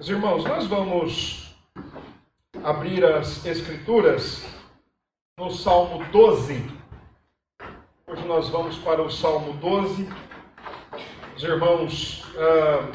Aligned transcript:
Meus 0.00 0.08
irmãos, 0.08 0.44
nós 0.44 0.66
vamos 0.66 1.54
abrir 2.64 3.04
as 3.04 3.44
Escrituras 3.44 4.42
no 5.38 5.50
Salmo 5.50 6.02
12. 6.06 6.64
Hoje 8.06 8.24
nós 8.24 8.48
vamos 8.48 8.78
para 8.78 9.02
o 9.02 9.10
Salmo 9.10 9.52
12. 9.58 10.08
Os 11.36 11.42
irmãos 11.42 12.24
ah, 12.34 12.90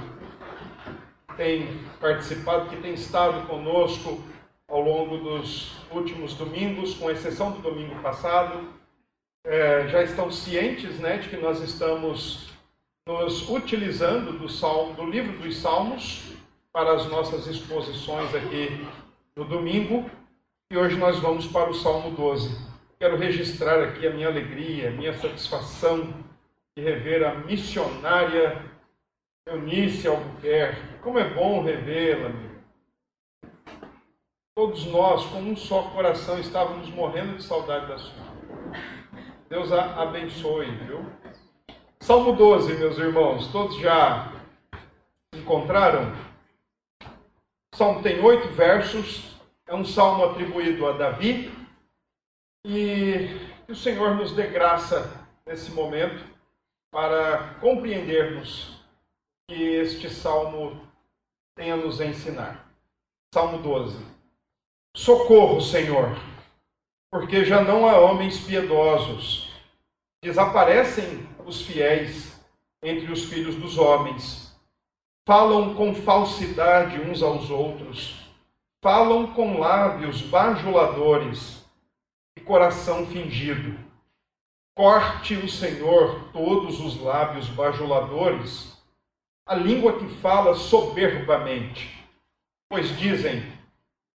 têm 1.38 1.78
participado, 2.02 2.70
que 2.72 2.78
têm 2.78 2.96
estado 2.96 3.46
conosco 3.46 4.24
ao 4.68 4.82
longo 4.82 5.20
dos 5.20 5.76
últimos 5.92 6.34
domingos, 6.34 6.96
com 6.96 7.12
exceção 7.12 7.52
do 7.52 7.60
domingo 7.60 8.02
passado, 8.02 8.68
é, 9.46 9.88
já 9.90 10.02
estão 10.02 10.32
cientes 10.32 10.98
né, 10.98 11.20
de 11.20 11.30
que 11.30 11.38
nós 11.38 11.62
estamos 11.62 12.50
nos 13.08 13.48
utilizando 13.48 14.40
do, 14.40 14.50
salmo, 14.50 14.96
do 14.96 15.06
livro 15.06 15.38
dos 15.38 15.58
Salmos 15.58 16.35
para 16.76 16.92
as 16.92 17.06
nossas 17.06 17.48
exposições 17.48 18.36
aqui 18.36 18.86
no 19.34 19.46
domingo. 19.46 20.10
E 20.70 20.76
hoje 20.76 20.98
nós 20.98 21.18
vamos 21.20 21.48
para 21.48 21.70
o 21.70 21.74
Salmo 21.74 22.12
12. 22.12 22.54
Quero 23.00 23.16
registrar 23.16 23.82
aqui 23.82 24.06
a 24.06 24.10
minha 24.10 24.28
alegria, 24.28 24.90
a 24.90 24.92
minha 24.92 25.18
satisfação 25.18 26.14
de 26.76 26.84
rever 26.84 27.26
a 27.26 27.34
missionária 27.34 28.62
Eunice 29.48 30.06
Albuquerque. 30.06 30.98
Como 31.02 31.18
é 31.18 31.24
bom 31.34 31.64
revê-la. 31.64 32.32
Todos 34.54 34.86
nós, 34.88 35.26
com 35.28 35.40
um 35.40 35.56
só 35.56 35.84
coração, 35.84 36.38
estávamos 36.40 36.90
morrendo 36.90 37.38
de 37.38 37.44
saudade 37.44 37.88
da 37.88 37.98
sua. 37.98 38.26
Deus 39.48 39.72
a 39.72 40.02
abençoe, 40.02 40.72
viu? 40.72 41.06
Salmo 42.02 42.34
12, 42.34 42.74
meus 42.74 42.98
irmãos, 42.98 43.48
todos 43.48 43.78
já 43.78 44.34
encontraram? 45.34 46.35
O 47.76 47.78
salmo 47.78 48.02
tem 48.02 48.22
oito 48.22 48.48
versos, 48.54 49.36
é 49.68 49.76
um 49.76 49.84
salmo 49.84 50.24
atribuído 50.24 50.88
a 50.88 50.94
Davi 50.94 51.52
e 52.66 53.38
que 53.66 53.74
o 53.74 53.76
Senhor 53.76 54.16
nos 54.16 54.32
dê 54.32 54.48
graça 54.48 55.28
nesse 55.46 55.72
momento 55.72 56.24
para 56.90 57.56
compreendermos 57.56 58.82
que 59.46 59.62
este 59.62 60.10
salmo 60.10 60.88
tem 61.54 61.70
a 61.70 61.76
nos 61.76 62.00
ensinar. 62.00 62.66
Salmo 63.34 63.58
12. 63.58 63.98
Socorro, 64.96 65.60
Senhor, 65.60 66.18
porque 67.12 67.44
já 67.44 67.62
não 67.62 67.86
há 67.90 68.00
homens 68.00 68.40
piedosos. 68.40 69.52
Desaparecem 70.24 71.28
os 71.46 71.62
fiéis 71.62 72.42
entre 72.82 73.12
os 73.12 73.26
filhos 73.26 73.56
dos 73.56 73.78
homens. 73.78 74.45
Falam 75.28 75.74
com 75.74 75.96
falsidade 75.96 77.02
uns 77.02 77.24
aos 77.24 77.50
outros. 77.50 78.30
Falam 78.84 79.34
com 79.34 79.60
lábios 79.60 80.22
bajuladores 80.22 81.66
e 82.38 82.42
coração 82.42 83.08
fingido. 83.08 83.76
Corte 84.78 85.36
o 85.36 85.50
Senhor 85.50 86.30
todos 86.32 86.80
os 86.80 87.02
lábios 87.02 87.50
bajuladores, 87.50 88.78
a 89.48 89.56
língua 89.56 89.98
que 89.98 90.08
fala 90.08 90.54
soberbamente. 90.54 92.06
Pois 92.70 92.96
dizem: 92.96 93.52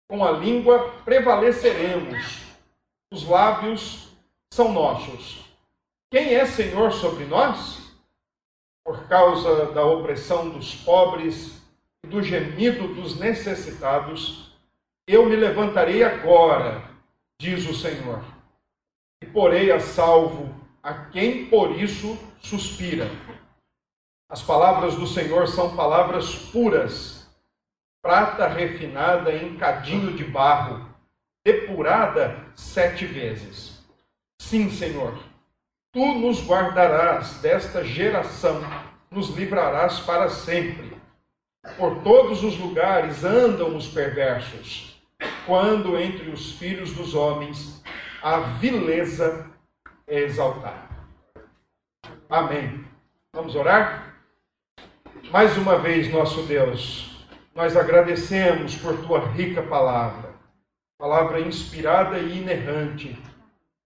com 0.08 0.24
a 0.24 0.32
língua 0.32 0.90
prevaleceremos, 1.04 2.42
os 3.12 3.22
lábios 3.22 4.08
são 4.52 4.72
nossos. 4.72 5.44
Quem 6.10 6.34
é 6.34 6.44
Senhor 6.46 6.92
sobre 6.92 7.26
nós? 7.26 7.85
Por 8.86 9.08
causa 9.08 9.72
da 9.72 9.84
opressão 9.84 10.48
dos 10.48 10.76
pobres 10.76 11.60
e 12.04 12.06
do 12.06 12.22
gemido 12.22 12.94
dos 12.94 13.18
necessitados, 13.18 14.56
eu 15.08 15.26
me 15.26 15.34
levantarei 15.34 16.04
agora, 16.04 16.84
diz 17.36 17.68
o 17.68 17.74
Senhor, 17.74 18.22
e 19.20 19.26
porei 19.26 19.72
a 19.72 19.80
salvo 19.80 20.54
a 20.80 20.94
quem 21.06 21.46
por 21.46 21.72
isso 21.72 22.16
suspira. 22.40 23.10
As 24.30 24.40
palavras 24.40 24.94
do 24.94 25.06
Senhor 25.08 25.48
são 25.48 25.74
palavras 25.74 26.36
puras, 26.36 27.28
prata 28.00 28.46
refinada 28.46 29.34
em 29.34 29.56
cadinho 29.56 30.16
de 30.16 30.22
barro, 30.22 30.88
depurada 31.44 32.46
sete 32.54 33.04
vezes. 33.04 33.84
Sim, 34.40 34.70
Senhor 34.70 35.18
Tu 35.96 36.14
nos 36.14 36.46
guardarás 36.46 37.40
desta 37.40 37.82
geração, 37.82 38.60
nos 39.10 39.30
livrarás 39.30 39.98
para 40.00 40.28
sempre. 40.28 40.94
Por 41.78 42.02
todos 42.02 42.44
os 42.44 42.58
lugares 42.58 43.24
andam 43.24 43.74
os 43.74 43.88
perversos, 43.88 45.02
quando 45.46 45.98
entre 45.98 46.28
os 46.28 46.52
filhos 46.52 46.92
dos 46.92 47.14
homens 47.14 47.82
a 48.22 48.40
vileza 48.40 49.46
é 50.06 50.20
exaltada. 50.20 50.86
Amém. 52.28 52.84
Vamos 53.34 53.56
orar? 53.56 54.16
Mais 55.30 55.56
uma 55.56 55.78
vez, 55.78 56.12
nosso 56.12 56.42
Deus, 56.42 57.26
nós 57.54 57.74
agradecemos 57.74 58.76
por 58.76 58.98
tua 58.98 59.20
rica 59.28 59.62
palavra, 59.62 60.34
palavra 60.98 61.40
inspirada 61.40 62.18
e 62.18 62.36
inerrante, 62.36 63.18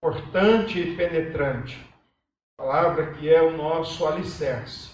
portante 0.01 0.77
e 0.77 0.93
penetrante 0.97 1.89
palavra 2.61 3.13
que 3.13 3.27
é 3.27 3.41
o 3.41 3.57
nosso 3.57 4.05
alicerce. 4.05 4.91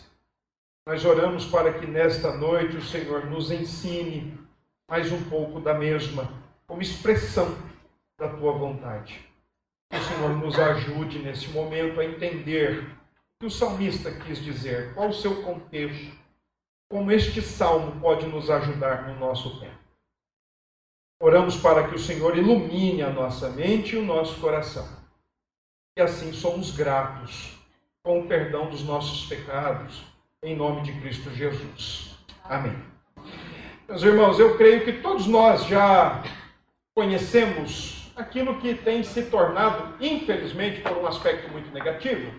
Nós 0.88 1.03
oramos 1.03 1.45
para 1.45 1.73
que 1.73 1.85
nesta 1.85 2.31
noite 2.31 2.78
o 2.78 2.81
Senhor 2.81 3.25
nos 3.25 3.51
ensine 3.51 4.39
mais 4.89 5.11
um 5.11 5.22
pouco 5.29 5.59
da 5.59 5.73
mesma, 5.73 6.31
como 6.66 6.81
expressão 6.81 7.57
da 8.17 8.29
tua 8.29 8.53
vontade. 8.53 9.19
Que 9.91 9.97
o 9.97 10.01
Senhor 10.01 10.29
nos 10.38 10.57
ajude 10.57 11.19
nesse 11.19 11.50
momento 11.50 12.00
a 12.00 12.05
entender 12.05 12.83
o 12.83 13.39
que 13.41 13.47
o 13.47 13.51
salmista 13.51 14.11
quis 14.11 14.41
dizer, 14.41 14.94
qual 14.94 15.09
o 15.09 15.13
seu 15.13 15.44
contexto, 15.44 16.17
como 16.89 17.11
este 17.11 17.41
salmo 17.41 17.99
pode 17.99 18.25
nos 18.28 18.49
ajudar 18.49 19.09
no 19.09 19.19
nosso 19.19 19.59
tempo. 19.59 19.75
Oramos 21.22 21.57
para 21.57 21.89
que 21.89 21.95
o 21.95 21.99
Senhor 21.99 22.38
ilumine 22.38 23.03
a 23.03 23.09
nossa 23.09 23.49
mente 23.49 23.94
e 23.94 23.99
o 23.99 24.05
nosso 24.05 24.39
coração. 24.39 24.88
E 25.97 26.01
assim 26.01 26.31
somos 26.31 26.72
gratos 26.72 27.56
com 28.07 28.22
o 28.22 28.25
perdão 28.25 28.69
dos 28.69 28.85
nossos 28.85 29.25
pecados, 29.25 30.01
em 30.41 30.56
nome 30.56 30.81
de 30.81 30.94
Cristo 30.94 31.29
Jesus. 31.29 32.18
Amém. 32.41 32.73
Meus 33.85 34.01
irmãos, 34.01 34.40
eu 34.40 34.56
creio 34.56 34.85
que 34.85 34.94
todos 34.94 35.28
nós 35.28 35.66
já 35.66 36.23
conhecemos 36.96 38.09
aquilo 38.16 38.62
que 38.62 38.75
tem 38.75 39.03
se 39.03 39.23
tornado, 39.23 39.94
infelizmente, 40.00 40.79
por 40.79 40.97
um 40.97 41.06
aspecto 41.06 41.51
muito 41.51 41.69
negativo, 41.73 42.31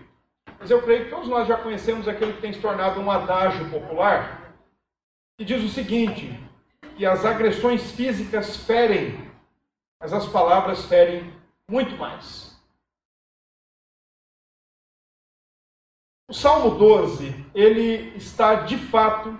mas 0.59 0.71
eu 0.71 0.81
creio 0.81 1.05
que 1.05 1.11
todos 1.11 1.29
nós 1.29 1.47
já 1.47 1.57
conhecemos 1.57 2.07
aquilo 2.07 2.33
que 2.33 2.41
tem 2.41 2.51
se 2.51 2.59
tornado 2.59 2.99
um 2.99 3.11
adágio 3.11 3.69
popular, 3.69 4.55
que 5.37 5.45
diz 5.45 5.63
o 5.63 5.69
seguinte: 5.69 6.33
que 6.97 7.05
as 7.05 7.23
agressões 7.23 7.91
físicas 7.91 8.57
ferem, 8.57 9.19
mas 10.01 10.13
as 10.13 10.27
palavras 10.27 10.85
ferem 10.85 11.31
muito 11.69 11.95
mais. 11.95 12.48
O 16.29 16.33
Salmo 16.33 16.77
12, 16.77 17.33
ele 17.55 18.13
está 18.15 18.53
de 18.53 18.77
fato 18.77 19.35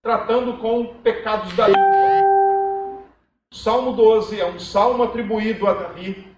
tratando 0.00 0.58
com 0.58 0.86
pecados 1.02 1.52
da 1.56 1.66
língua. 1.66 3.02
O 3.52 3.56
Salmo 3.56 3.92
12 3.92 4.40
é 4.40 4.46
um 4.46 4.60
salmo 4.60 5.02
atribuído 5.02 5.66
a 5.66 5.72
Davi. 5.72 6.28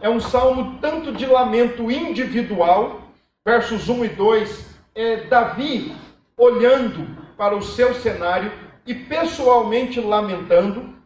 É 0.00 0.10
um 0.10 0.18
salmo 0.18 0.80
tanto 0.80 1.12
de 1.12 1.24
lamento 1.24 1.88
individual, 1.88 3.02
versos 3.46 3.88
1 3.88 4.06
e 4.06 4.08
2, 4.08 4.74
é 4.96 5.16
Davi 5.18 5.94
olhando 6.36 7.16
para 7.36 7.56
o 7.56 7.62
seu 7.62 7.94
cenário 7.94 8.50
e 8.84 8.92
pessoalmente 8.92 10.00
lamentando. 10.00 10.96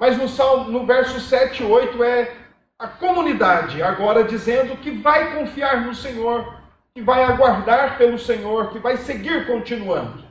Mas 0.00 0.18
no, 0.18 0.28
salmo, 0.28 0.68
no 0.68 0.84
verso 0.84 1.20
7 1.20 1.62
e 1.62 1.66
8 1.66 2.02
é 2.02 2.36
a 2.76 2.88
comunidade 2.88 3.80
agora 3.84 4.24
dizendo 4.24 4.76
que 4.78 4.90
vai 4.90 5.38
confiar 5.38 5.82
no 5.82 5.94
Senhor 5.94 6.58
que 7.00 7.04
vai 7.04 7.24
aguardar 7.24 7.96
pelo 7.96 8.18
Senhor, 8.18 8.70
que 8.70 8.78
vai 8.78 8.98
seguir 8.98 9.46
continuando, 9.46 10.22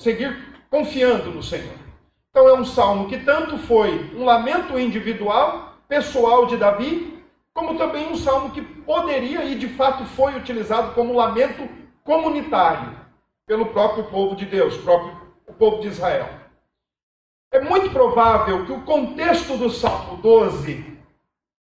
seguir 0.00 0.36
confiando 0.70 1.32
no 1.32 1.42
Senhor. 1.42 1.74
Então 2.30 2.48
é 2.48 2.54
um 2.54 2.64
salmo 2.64 3.08
que 3.08 3.18
tanto 3.18 3.58
foi 3.58 4.14
um 4.14 4.24
lamento 4.24 4.78
individual, 4.78 5.76
pessoal 5.88 6.46
de 6.46 6.56
Davi, 6.56 7.24
como 7.52 7.76
também 7.76 8.06
um 8.08 8.16
salmo 8.16 8.50
que 8.50 8.62
poderia 8.62 9.42
e 9.44 9.56
de 9.56 9.68
fato 9.70 10.04
foi 10.04 10.36
utilizado 10.36 10.94
como 10.94 11.16
lamento 11.16 11.68
comunitário 12.04 12.96
pelo 13.44 13.66
próprio 13.66 14.04
povo 14.04 14.36
de 14.36 14.46
Deus, 14.46 14.76
próprio 14.76 15.18
o 15.48 15.52
povo 15.52 15.80
de 15.80 15.88
Israel. 15.88 16.28
É 17.50 17.60
muito 17.60 17.90
provável 17.90 18.64
que 18.64 18.72
o 18.72 18.82
contexto 18.82 19.56
do 19.56 19.68
Salmo 19.68 20.18
12 20.18 20.96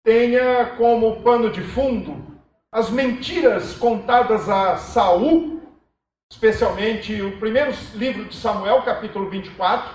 tenha 0.03 0.75
como 0.77 1.21
pano 1.23 1.49
de 1.49 1.61
fundo 1.61 2.36
as 2.71 2.89
mentiras 2.89 3.75
contadas 3.75 4.49
a 4.49 4.77
Saul 4.77 5.57
especialmente 6.31 7.21
o 7.21 7.37
primeiro 7.39 7.71
livro 7.95 8.25
de 8.25 8.35
Samuel, 8.35 8.81
capítulo 8.81 9.29
24, 9.29 9.89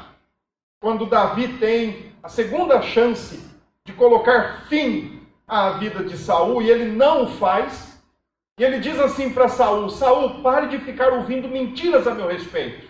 quando 0.81 1.07
Davi 1.07 1.59
tem 1.59 2.13
a 2.23 2.29
segunda 2.29 2.81
chance 2.81 3.51
de 3.85 3.93
colocar 3.93 4.67
fim 4.69 5.27
à 5.47 5.71
vida 5.73 6.03
de 6.03 6.17
Saul 6.17 6.63
e 6.63 6.71
ele 6.71 6.91
não 6.91 7.25
o 7.25 7.29
faz. 7.37 8.01
E 8.59 8.65
ele 8.65 8.79
diz 8.81 8.99
assim 8.99 9.33
para 9.33 9.49
Saul: 9.49 9.89
Saul, 9.91 10.43
pare 10.43 10.69
de 10.69 10.79
ficar 10.79 11.13
ouvindo 11.13 11.49
mentiras 11.49 12.07
a 12.07 12.15
meu 12.15 12.29
respeito, 12.29 12.89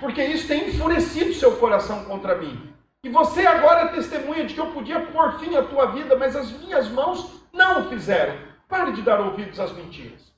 porque 0.00 0.24
isso 0.24 0.46
tem 0.46 0.68
enfurecido 0.68 1.34
seu 1.34 1.56
coração 1.56 2.04
contra 2.04 2.36
mim. 2.36 2.72
E 3.04 3.08
você 3.08 3.46
agora 3.46 3.82
é 3.82 3.88
testemunha 3.88 4.44
de 4.44 4.54
que 4.54 4.60
eu 4.60 4.72
podia 4.72 5.00
pôr 5.00 5.38
fim 5.38 5.56
à 5.56 5.62
tua 5.62 5.86
vida, 5.86 6.16
mas 6.16 6.34
as 6.34 6.50
minhas 6.50 6.88
mãos 6.88 7.42
não 7.52 7.82
o 7.82 7.88
fizeram. 7.88 8.36
Pare 8.68 8.92
de 8.92 9.02
dar 9.02 9.20
ouvidos 9.20 9.60
às 9.60 9.72
mentiras. 9.72 10.34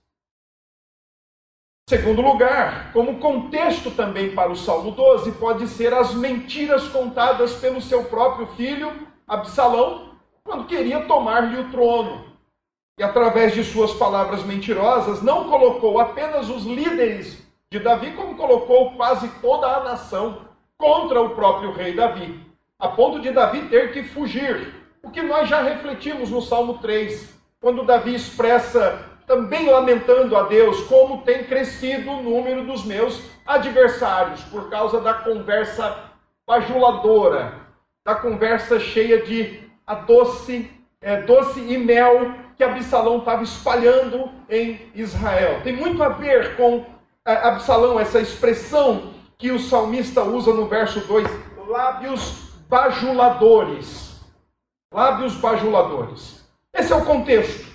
Segundo 1.88 2.20
lugar, 2.20 2.92
como 2.92 3.18
contexto 3.18 3.90
também 3.90 4.34
para 4.34 4.52
o 4.52 4.56
Salmo 4.56 4.90
12, 4.90 5.32
pode 5.32 5.66
ser 5.68 5.94
as 5.94 6.12
mentiras 6.12 6.86
contadas 6.88 7.54
pelo 7.54 7.80
seu 7.80 8.04
próprio 8.04 8.46
filho, 8.48 8.92
Absalão, 9.26 10.10
quando 10.44 10.66
queria 10.66 11.06
tomar-lhe 11.06 11.58
o 11.58 11.70
trono. 11.70 12.36
E 12.98 13.02
através 13.02 13.54
de 13.54 13.64
suas 13.64 13.94
palavras 13.94 14.42
mentirosas, 14.42 15.22
não 15.22 15.48
colocou 15.48 15.98
apenas 15.98 16.50
os 16.50 16.64
líderes 16.64 17.42
de 17.70 17.78
Davi, 17.78 18.12
como 18.12 18.36
colocou 18.36 18.92
quase 18.92 19.28
toda 19.40 19.66
a 19.66 19.84
nação 19.84 20.42
contra 20.76 21.22
o 21.22 21.30
próprio 21.30 21.72
rei 21.72 21.94
Davi, 21.94 22.38
a 22.78 22.88
ponto 22.88 23.18
de 23.20 23.30
Davi 23.30 23.68
ter 23.68 23.92
que 23.92 24.02
fugir. 24.02 24.74
O 25.02 25.10
que 25.10 25.22
nós 25.22 25.48
já 25.48 25.62
refletimos 25.62 26.30
no 26.30 26.42
Salmo 26.42 26.78
3, 26.78 27.37
quando 27.60 27.84
Davi 27.84 28.14
expressa 28.14 29.04
também 29.26 29.68
lamentando 29.68 30.36
a 30.36 30.44
Deus 30.44 30.82
como 30.84 31.22
tem 31.22 31.44
crescido 31.44 32.10
o 32.10 32.22
número 32.22 32.64
dos 32.64 32.84
meus 32.84 33.20
adversários 33.46 34.40
por 34.44 34.70
causa 34.70 35.00
da 35.00 35.14
conversa 35.14 36.04
bajuladora, 36.46 37.52
da 38.06 38.14
conversa 38.14 38.80
cheia 38.80 39.22
de 39.22 39.68
a 39.86 39.94
doce, 39.94 40.70
é, 41.00 41.20
doce 41.22 41.60
e 41.60 41.76
mel 41.76 42.34
que 42.56 42.64
Absalão 42.64 43.18
estava 43.18 43.42
espalhando 43.42 44.30
em 44.48 44.90
Israel. 44.94 45.60
Tem 45.62 45.76
muito 45.76 46.02
a 46.02 46.08
ver 46.08 46.56
com 46.56 46.86
é, 47.24 47.34
Absalão, 47.34 48.00
essa 48.00 48.20
expressão 48.20 49.12
que 49.36 49.50
o 49.50 49.58
salmista 49.58 50.22
usa 50.22 50.52
no 50.52 50.66
verso 50.66 51.00
2, 51.00 51.28
lábios 51.68 52.50
bajuladores. 52.68 54.20
Lábios 54.92 55.34
bajuladores. 55.34 56.37
Esse 56.78 56.92
é 56.92 56.96
o 56.96 57.04
contexto 57.04 57.66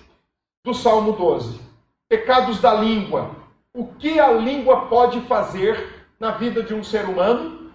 do 0.64 0.74
Salmo 0.74 1.12
12. 1.12 1.60
Pecados 2.08 2.62
da 2.62 2.74
língua. 2.74 3.36
O 3.74 3.88
que 3.88 4.18
a 4.18 4.32
língua 4.32 4.86
pode 4.86 5.20
fazer 5.22 6.08
na 6.18 6.32
vida 6.32 6.64
de 6.64 6.74
um 6.74 6.82
ser 6.82 7.04
humano 7.04 7.70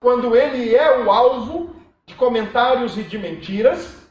quando 0.00 0.36
ele 0.36 0.72
é 0.76 1.00
o 1.00 1.10
alvo 1.10 1.74
de 2.06 2.14
comentários 2.14 2.96
e 2.96 3.02
de 3.02 3.18
mentiras? 3.18 4.08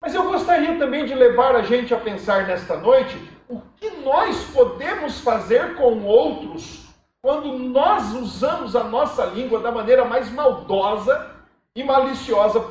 Mas 0.00 0.14
eu 0.14 0.22
gostaria 0.30 0.78
também 0.78 1.04
de 1.04 1.12
levar 1.12 1.56
a 1.56 1.62
gente 1.62 1.92
a 1.92 1.98
pensar 1.98 2.46
nesta 2.46 2.76
noite 2.76 3.20
o 3.48 3.60
que 3.74 3.90
nós 4.04 4.44
podemos 4.54 5.18
fazer 5.18 5.74
com 5.74 6.04
outros 6.04 6.86
quando 7.20 7.58
nós 7.58 8.14
usamos 8.14 8.76
a 8.76 8.84
nossa 8.84 9.24
língua 9.24 9.58
da 9.58 9.72
maneira 9.72 10.04
mais 10.04 10.30
maldosa 10.30 11.34
e 11.74 11.82
maliciosa 11.82 12.64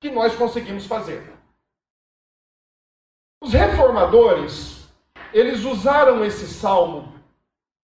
que 0.00 0.10
nós 0.10 0.34
conseguimos 0.34 0.84
fazer. 0.84 1.41
Os 3.42 3.52
reformadores, 3.52 4.88
eles 5.34 5.64
usaram 5.64 6.24
esse 6.24 6.46
salmo 6.46 7.12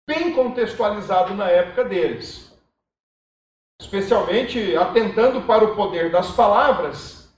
bem 0.06 0.34
contextualizado 0.34 1.34
na 1.34 1.48
época 1.48 1.82
deles. 1.82 2.54
Especialmente 3.80 4.76
atentando 4.76 5.40
para 5.46 5.64
o 5.64 5.74
poder 5.74 6.12
das 6.12 6.30
palavras, 6.32 7.34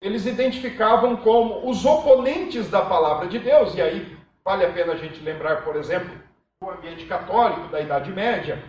eles 0.00 0.24
identificavam 0.24 1.18
como 1.18 1.68
os 1.68 1.84
oponentes 1.84 2.70
da 2.70 2.80
palavra 2.80 3.28
de 3.28 3.38
Deus, 3.38 3.74
e 3.74 3.82
aí 3.82 4.16
vale 4.42 4.64
a 4.64 4.72
pena 4.72 4.94
a 4.94 4.96
gente 4.96 5.20
lembrar, 5.20 5.62
por 5.62 5.76
exemplo, 5.76 6.18
o 6.62 6.70
ambiente 6.70 7.04
católico 7.04 7.68
da 7.68 7.82
Idade 7.82 8.10
Média, 8.10 8.64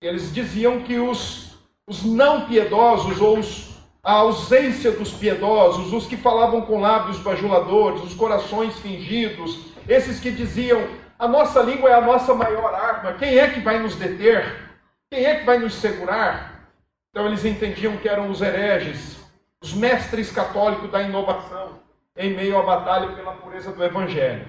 eles 0.00 0.32
diziam 0.32 0.82
que 0.82 0.98
os, 0.98 1.58
os 1.86 2.02
não 2.04 2.46
piedosos 2.46 3.20
ou 3.20 3.38
os 3.38 3.69
a 4.02 4.12
ausência 4.12 4.92
dos 4.92 5.12
piedosos, 5.12 5.92
os 5.92 6.06
que 6.06 6.16
falavam 6.16 6.62
com 6.62 6.80
lábios 6.80 7.18
bajuladores, 7.18 8.02
os 8.02 8.14
corações 8.14 8.78
fingidos, 8.78 9.72
esses 9.88 10.20
que 10.20 10.30
diziam: 10.30 10.88
a 11.18 11.28
nossa 11.28 11.60
língua 11.60 11.90
é 11.90 11.94
a 11.94 12.00
nossa 12.00 12.34
maior 12.34 12.74
arma, 12.74 13.14
quem 13.14 13.38
é 13.38 13.50
que 13.50 13.60
vai 13.60 13.78
nos 13.78 13.96
deter? 13.96 14.68
Quem 15.10 15.24
é 15.24 15.40
que 15.40 15.44
vai 15.44 15.58
nos 15.58 15.74
segurar? 15.74 16.70
Então 17.10 17.26
eles 17.26 17.44
entendiam 17.44 17.96
que 17.96 18.08
eram 18.08 18.30
os 18.30 18.40
hereges, 18.40 19.18
os 19.62 19.74
mestres 19.74 20.30
católicos 20.30 20.90
da 20.90 21.02
inovação, 21.02 21.80
em 22.16 22.34
meio 22.34 22.58
à 22.58 22.62
batalha 22.62 23.14
pela 23.14 23.32
pureza 23.32 23.72
do 23.72 23.84
evangelho. 23.84 24.46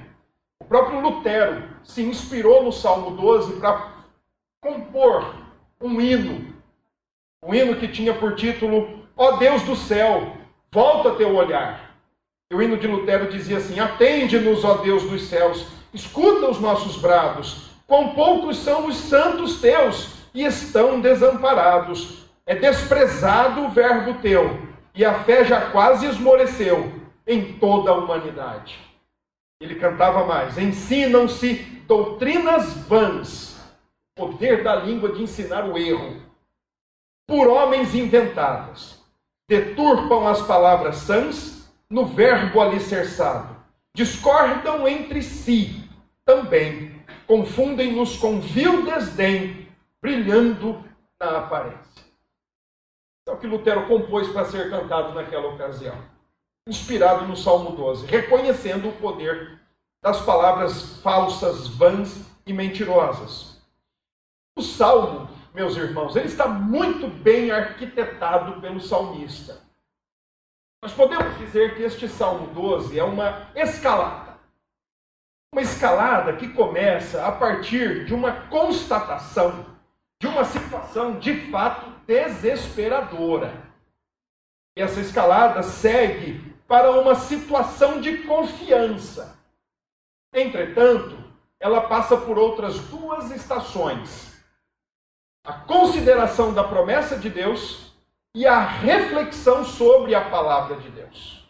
O 0.61 0.65
próprio 0.65 1.01
Lutero 1.01 1.63
se 1.83 2.03
inspirou 2.03 2.63
no 2.63 2.71
Salmo 2.71 3.17
12 3.17 3.59
para 3.59 3.91
compor 4.61 5.35
um 5.81 5.99
hino, 5.99 6.53
um 7.43 7.53
hino 7.53 7.75
que 7.77 7.87
tinha 7.87 8.13
por 8.13 8.35
título 8.35 9.00
Ó 9.23 9.33
Deus 9.33 9.61
do 9.61 9.75
céu, 9.75 10.35
volta 10.71 11.11
teu 11.11 11.35
olhar. 11.35 11.95
E 12.51 12.55
o 12.55 12.59
hino 12.59 12.75
de 12.75 12.87
Lutero 12.87 13.29
dizia 13.29 13.57
assim: 13.57 13.79
Atende-nos, 13.79 14.65
ó 14.65 14.77
Deus 14.77 15.03
dos 15.03 15.27
céus, 15.27 15.67
escuta 15.93 16.49
os 16.49 16.59
nossos 16.59 16.97
brados. 16.97 17.69
Quão 17.85 18.15
poucos 18.15 18.57
são 18.57 18.87
os 18.87 18.95
santos 18.97 19.61
teus 19.61 20.15
e 20.33 20.43
estão 20.43 20.99
desamparados. 20.99 22.25
É 22.47 22.55
desprezado 22.55 23.63
o 23.63 23.69
verbo 23.69 24.19
teu, 24.23 24.59
e 24.95 25.05
a 25.05 25.13
fé 25.23 25.45
já 25.45 25.69
quase 25.69 26.07
esmoreceu 26.07 26.91
em 27.27 27.59
toda 27.59 27.91
a 27.91 27.97
humanidade. 27.97 28.79
Ele 29.61 29.75
cantava 29.75 30.25
mais: 30.25 30.57
Ensinam-se 30.57 31.53
doutrinas 31.85 32.73
vãs, 32.87 33.61
poder 34.15 34.63
da 34.63 34.77
língua 34.77 35.11
de 35.11 35.21
ensinar 35.21 35.69
o 35.69 35.77
erro, 35.77 36.23
por 37.27 37.47
homens 37.47 37.93
inventados 37.93 38.99
deturpam 39.51 40.25
as 40.29 40.41
palavras 40.43 40.95
sãs 40.95 41.69
no 41.89 42.05
verbo 42.05 42.61
alicerçado, 42.61 43.53
discordam 43.93 44.87
entre 44.87 45.21
si 45.21 45.89
também, 46.23 47.03
confundem-nos 47.27 48.15
com 48.15 48.39
vil 48.39 48.85
desdém, 48.85 49.67
brilhando 50.01 50.81
na 51.19 51.39
aparência. 51.39 52.05
É 53.27 53.31
o 53.31 53.37
que 53.37 53.45
Lutero 53.45 53.87
compôs 53.89 54.29
para 54.29 54.45
ser 54.45 54.69
cantado 54.69 55.13
naquela 55.13 55.49
ocasião, 55.49 55.97
inspirado 56.65 57.27
no 57.27 57.35
Salmo 57.35 57.71
12, 57.71 58.05
reconhecendo 58.05 58.87
o 58.87 58.93
poder 58.93 59.59
das 60.01 60.21
palavras 60.21 60.97
falsas, 60.99 61.67
vãs 61.67 62.25
e 62.47 62.53
mentirosas. 62.53 63.61
O 64.57 64.61
Salmo 64.61 65.20
meus 65.53 65.75
irmãos, 65.75 66.15
ele 66.15 66.27
está 66.27 66.47
muito 66.47 67.07
bem 67.07 67.51
arquitetado 67.51 68.61
pelo 68.61 68.79
salmista. 68.79 69.61
Nós 70.83 70.93
podemos 70.93 71.37
dizer 71.37 71.75
que 71.75 71.83
este 71.83 72.07
Salmo 72.07 72.47
12 72.53 72.97
é 72.97 73.03
uma 73.03 73.49
escalada. 73.55 74.39
Uma 75.53 75.61
escalada 75.61 76.35
que 76.37 76.47
começa 76.53 77.25
a 77.25 77.31
partir 77.31 78.05
de 78.05 78.13
uma 78.13 78.47
constatação 78.47 79.65
de 80.21 80.27
uma 80.27 80.45
situação 80.45 81.19
de 81.19 81.49
fato 81.49 81.89
desesperadora. 82.05 83.51
E 84.77 84.81
essa 84.81 85.01
escalada 85.01 85.61
segue 85.63 86.55
para 86.67 86.91
uma 86.91 87.15
situação 87.15 87.99
de 87.99 88.19
confiança. 88.19 89.37
Entretanto, 90.33 91.17
ela 91.59 91.81
passa 91.81 92.15
por 92.15 92.37
outras 92.37 92.79
duas 92.87 93.29
estações 93.31 94.30
a 95.43 95.53
consideração 95.53 96.53
da 96.53 96.63
promessa 96.63 97.17
de 97.17 97.29
Deus 97.29 97.93
e 98.33 98.45
a 98.45 98.59
reflexão 98.59 99.65
sobre 99.65 100.13
a 100.13 100.29
palavra 100.29 100.77
de 100.77 100.89
Deus. 100.89 101.49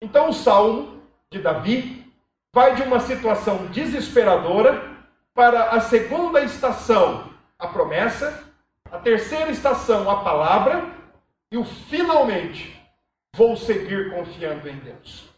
Então, 0.00 0.28
o 0.28 0.32
salmo 0.32 1.02
de 1.30 1.40
Davi 1.40 2.12
vai 2.54 2.74
de 2.74 2.82
uma 2.82 3.00
situação 3.00 3.66
desesperadora 3.66 4.96
para 5.34 5.70
a 5.70 5.80
segunda 5.80 6.42
estação, 6.42 7.30
a 7.58 7.66
promessa, 7.68 8.44
a 8.90 8.98
terceira 8.98 9.50
estação, 9.50 10.08
a 10.10 10.22
palavra, 10.22 10.84
e 11.50 11.56
o 11.56 11.64
finalmente, 11.64 12.80
vou 13.34 13.56
seguir 13.56 14.10
confiando 14.10 14.68
em 14.68 14.76
Deus. 14.76 15.28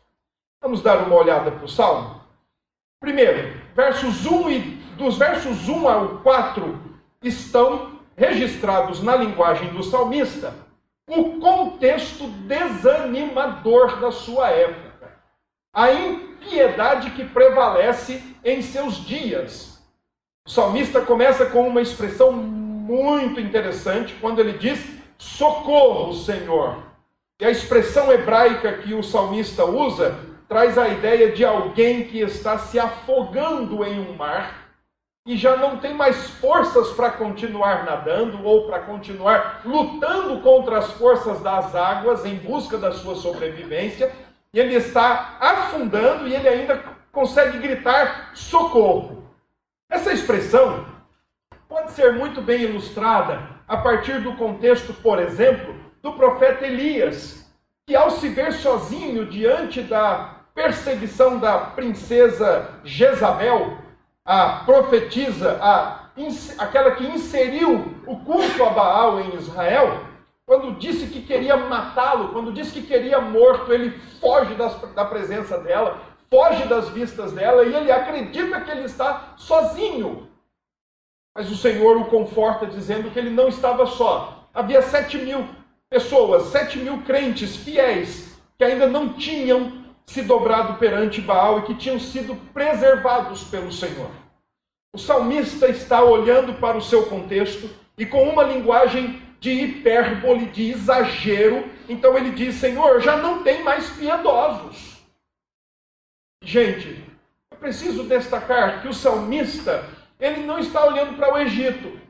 Vamos 0.60 0.82
dar 0.82 0.98
uma 0.98 1.16
olhada 1.16 1.50
para 1.50 1.64
o 1.64 1.68
salmo? 1.68 2.20
Primeiro, 3.00 3.60
versos 3.74 4.26
1 4.26 4.50
e, 4.50 4.60
dos 4.96 5.16
versos 5.16 5.68
1 5.68 5.88
ao 5.88 6.08
4 6.18 6.87
estão 7.22 7.98
registrados 8.16 9.02
na 9.02 9.16
linguagem 9.16 9.72
do 9.72 9.82
salmista 9.82 10.54
o 11.08 11.40
contexto 11.40 12.26
desanimador 12.26 13.98
da 13.98 14.10
sua 14.10 14.50
época, 14.50 15.10
a 15.72 15.90
impiedade 15.90 17.10
que 17.12 17.24
prevalece 17.24 18.22
em 18.44 18.60
seus 18.60 18.96
dias. 19.06 19.82
O 20.46 20.50
salmista 20.50 21.00
começa 21.00 21.46
com 21.46 21.66
uma 21.66 21.80
expressão 21.80 22.32
muito 22.32 23.40
interessante 23.40 24.14
quando 24.20 24.40
ele 24.40 24.58
diz: 24.58 24.84
Socorro, 25.16 26.12
Senhor. 26.12 26.82
E 27.40 27.44
a 27.44 27.50
expressão 27.50 28.12
hebraica 28.12 28.78
que 28.78 28.92
o 28.92 29.02
salmista 29.02 29.64
usa 29.64 30.18
traz 30.48 30.76
a 30.76 30.88
ideia 30.88 31.32
de 31.32 31.44
alguém 31.44 32.04
que 32.04 32.20
está 32.20 32.58
se 32.58 32.78
afogando 32.78 33.84
em 33.84 33.98
um 33.98 34.14
mar 34.14 34.67
e 35.28 35.36
já 35.36 35.58
não 35.58 35.76
tem 35.76 35.92
mais 35.92 36.30
forças 36.30 36.88
para 36.92 37.10
continuar 37.10 37.84
nadando 37.84 38.42
ou 38.46 38.66
para 38.66 38.78
continuar 38.78 39.60
lutando 39.62 40.40
contra 40.40 40.78
as 40.78 40.90
forças 40.92 41.38
das 41.40 41.74
águas 41.74 42.24
em 42.24 42.36
busca 42.36 42.78
da 42.78 42.92
sua 42.92 43.14
sobrevivência, 43.14 44.10
e 44.54 44.58
ele 44.58 44.74
está 44.74 45.36
afundando 45.38 46.26
e 46.26 46.34
ele 46.34 46.48
ainda 46.48 46.82
consegue 47.12 47.58
gritar 47.58 48.30
socorro. 48.32 49.22
Essa 49.90 50.14
expressão 50.14 50.86
pode 51.68 51.92
ser 51.92 52.14
muito 52.14 52.40
bem 52.40 52.62
ilustrada 52.62 53.38
a 53.68 53.76
partir 53.76 54.22
do 54.22 54.34
contexto, 54.34 54.94
por 54.94 55.18
exemplo, 55.18 55.74
do 56.02 56.14
profeta 56.14 56.66
Elias, 56.66 57.46
que 57.86 57.94
ao 57.94 58.10
se 58.12 58.30
ver 58.30 58.54
sozinho 58.54 59.26
diante 59.26 59.82
da 59.82 60.36
perseguição 60.54 61.38
da 61.38 61.58
princesa 61.58 62.80
Jezabel, 62.82 63.87
a 64.28 64.62
profetisa, 64.66 65.58
a, 65.58 66.10
aquela 66.58 66.90
que 66.90 67.06
inseriu 67.06 67.94
o 68.06 68.14
culto 68.18 68.62
a 68.62 68.68
Baal 68.68 69.20
em 69.22 69.34
Israel, 69.36 70.04
quando 70.44 70.78
disse 70.78 71.06
que 71.06 71.22
queria 71.22 71.56
matá-lo, 71.56 72.28
quando 72.28 72.52
disse 72.52 72.72
que 72.72 72.82
queria 72.82 73.22
morto, 73.22 73.72
ele 73.72 73.90
foge 74.20 74.54
das, 74.54 74.78
da 74.92 75.06
presença 75.06 75.56
dela, 75.56 76.02
foge 76.30 76.64
das 76.64 76.90
vistas 76.90 77.32
dela 77.32 77.64
e 77.64 77.74
ele 77.74 77.90
acredita 77.90 78.60
que 78.60 78.70
ele 78.70 78.84
está 78.84 79.32
sozinho. 79.38 80.28
Mas 81.34 81.50
o 81.50 81.56
Senhor 81.56 81.96
o 81.96 82.04
conforta 82.04 82.66
dizendo 82.66 83.10
que 83.10 83.18
ele 83.18 83.30
não 83.30 83.48
estava 83.48 83.86
só. 83.86 84.46
Havia 84.52 84.82
sete 84.82 85.16
mil 85.16 85.48
pessoas, 85.88 86.48
sete 86.48 86.78
mil 86.78 87.00
crentes 87.02 87.56
fiéis 87.56 88.38
que 88.58 88.64
ainda 88.64 88.86
não 88.86 89.14
tinham 89.14 89.77
se 90.08 90.22
dobrado 90.22 90.78
perante 90.78 91.20
Baal 91.20 91.58
e 91.58 91.62
que 91.64 91.74
tinham 91.74 92.00
sido 92.00 92.34
preservados 92.54 93.44
pelo 93.44 93.70
Senhor. 93.70 94.10
O 94.94 94.98
salmista 94.98 95.68
está 95.68 96.02
olhando 96.02 96.54
para 96.54 96.78
o 96.78 96.82
seu 96.82 97.04
contexto 97.04 97.68
e 97.96 98.06
com 98.06 98.26
uma 98.26 98.42
linguagem 98.42 99.22
de 99.38 99.50
hipérbole, 99.50 100.46
de 100.46 100.70
exagero, 100.70 101.70
então 101.86 102.16
ele 102.16 102.30
diz: 102.30 102.54
Senhor, 102.54 103.02
já 103.02 103.18
não 103.18 103.42
tem 103.42 103.62
mais 103.62 103.90
piedosos. 103.90 104.96
Gente, 106.42 107.04
eu 107.50 107.58
preciso 107.58 108.04
destacar 108.04 108.80
que 108.80 108.88
o 108.88 108.94
salmista, 108.94 109.84
ele 110.18 110.46
não 110.46 110.58
está 110.58 110.86
olhando 110.86 111.16
para 111.16 111.34
o 111.34 111.38
Egito, 111.38 112.00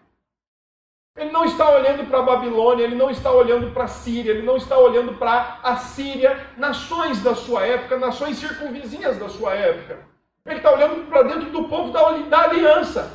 ele 1.18 1.32
não 1.32 1.44
está 1.44 1.68
olhando 1.68 2.08
para 2.08 2.20
a 2.20 2.22
Babilônia, 2.22 2.84
ele 2.84 2.94
não 2.94 3.10
está 3.10 3.32
olhando 3.32 3.72
para 3.72 3.84
a 3.84 3.88
Síria, 3.88 4.30
ele 4.30 4.46
não 4.46 4.56
está 4.56 4.78
olhando 4.78 5.14
para 5.14 5.58
a 5.64 5.76
Síria, 5.76 6.46
nações 6.56 7.20
da 7.20 7.34
sua 7.34 7.66
época, 7.66 7.98
nações 7.98 8.38
circunvizinhas 8.38 9.18
da 9.18 9.28
sua 9.28 9.52
época. 9.54 9.98
Ele 10.46 10.58
está 10.58 10.70
olhando 10.70 11.08
para 11.08 11.24
dentro 11.24 11.50
do 11.50 11.64
povo 11.64 11.90
da, 11.90 12.12
da 12.12 12.42
aliança. 12.44 13.12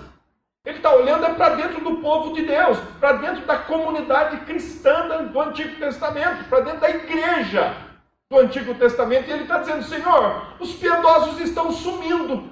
Ele 0.66 0.78
está 0.78 0.94
olhando 0.94 1.26
é 1.26 1.34
para 1.34 1.56
dentro 1.56 1.82
do 1.82 1.98
povo 1.98 2.34
de 2.34 2.46
Deus, 2.46 2.78
para 3.00 3.14
dentro 3.14 3.46
da 3.46 3.58
comunidade 3.58 4.46
cristã 4.46 5.26
do 5.26 5.40
Antigo 5.40 5.78
Testamento, 5.78 6.48
para 6.50 6.60
dentro 6.60 6.82
da 6.82 6.90
igreja 6.90 7.76
do 8.30 8.38
Antigo 8.38 8.76
Testamento. 8.76 9.30
E 9.30 9.32
ele 9.32 9.44
está 9.44 9.60
dizendo: 9.60 9.84
Senhor, 9.84 10.56
os 10.60 10.74
piedosos 10.74 11.40
estão 11.40 11.72
sumindo 11.72 12.50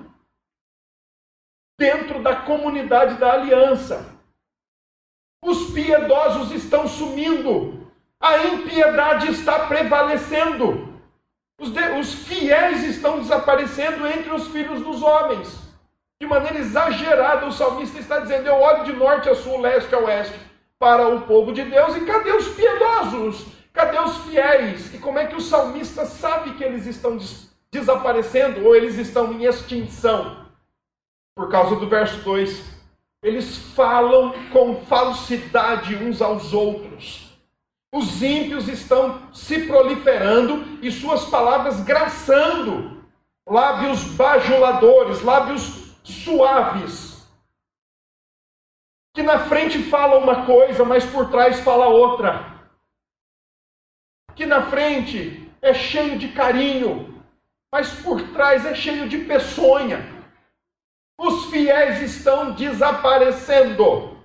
dentro 1.78 2.22
da 2.24 2.38
comunidade 2.38 3.16
da 3.16 3.34
aliança. 3.34 4.11
Os 5.44 5.72
piedosos 5.72 6.52
estão 6.52 6.88
sumindo. 6.88 7.88
A 8.20 8.38
impiedade 8.46 9.32
está 9.32 9.68
prevalecendo. 9.68 11.00
Os, 11.60 11.72
de, 11.72 11.82
os 12.00 12.14
fiéis 12.14 12.84
estão 12.84 13.20
desaparecendo 13.20 14.08
entre 14.08 14.32
os 14.32 14.48
filhos 14.48 14.82
dos 14.82 15.02
homens. 15.02 15.60
De 16.22 16.28
maneira 16.28 16.60
exagerada, 16.60 17.48
o 17.48 17.52
salmista 17.52 17.98
está 18.00 18.20
dizendo: 18.20 18.48
Eu 18.48 18.56
olho 18.56 18.84
de 18.84 18.94
norte 18.94 19.30
a 19.30 19.36
sul, 19.36 19.60
leste 19.60 19.94
a 19.96 19.98
oeste, 20.00 20.40
para 20.78 21.08
o 21.08 21.22
povo 21.22 21.52
de 21.52 21.64
Deus, 21.64 21.96
e 21.96 22.02
cadê 22.02 22.32
os 22.32 22.48
piedosos? 22.50 23.48
Cadê 23.74 24.00
os 24.00 24.18
fiéis? 24.26 24.94
E 24.94 25.00
como 25.00 25.18
é 25.18 25.26
que 25.26 25.36
o 25.36 25.42
salmista 25.42 26.06
sabe 26.06 26.54
que 26.54 26.64
eles 26.64 26.86
estão 26.86 27.18
des 27.18 27.50
desaparecendo 27.72 28.66
ou 28.66 28.76
eles 28.76 28.98
estão 28.98 29.32
em 29.32 29.46
extinção? 29.46 30.46
Por 31.36 31.50
causa 31.50 31.76
do 31.78 31.88
verso 31.88 32.18
2 32.18 32.71
eles 33.22 33.58
falam 33.76 34.34
com 34.50 34.84
falsidade 34.86 35.96
uns 35.96 36.22
aos 36.22 36.54
outros. 36.54 37.32
Os 37.94 38.24
ímpios 38.24 38.68
estão 38.68 39.32
se 39.34 39.68
proliferando 39.68 40.80
e 40.82 40.92
suas 40.92 41.26
palavras 41.26 41.82
graçando. 41.82 43.04
Lábios 43.48 44.04
bajuladores, 44.16 45.22
lábios 45.22 45.94
suaves. 46.04 47.30
Que 49.14 49.22
na 49.22 49.40
frente 49.40 49.84
fala 49.84 50.18
uma 50.18 50.46
coisa, 50.46 50.86
mas 50.86 51.06
por 51.06 51.30
trás 51.30 51.60
fala 51.60 51.88
outra. 51.88 52.62
Que 54.36 54.46
na 54.46 54.64
frente 54.64 55.52
é 55.62 55.74
cheio 55.74 56.18
de 56.18 56.30
carinho, 56.30 57.22
mas 57.72 57.94
por 58.02 58.22
trás 58.30 58.66
é 58.66 58.74
cheio 58.74 59.08
de 59.08 59.20
peçonha. 59.20 60.11
Os 61.22 61.46
fiéis 61.52 62.02
estão 62.02 62.54
desaparecendo. 62.54 64.18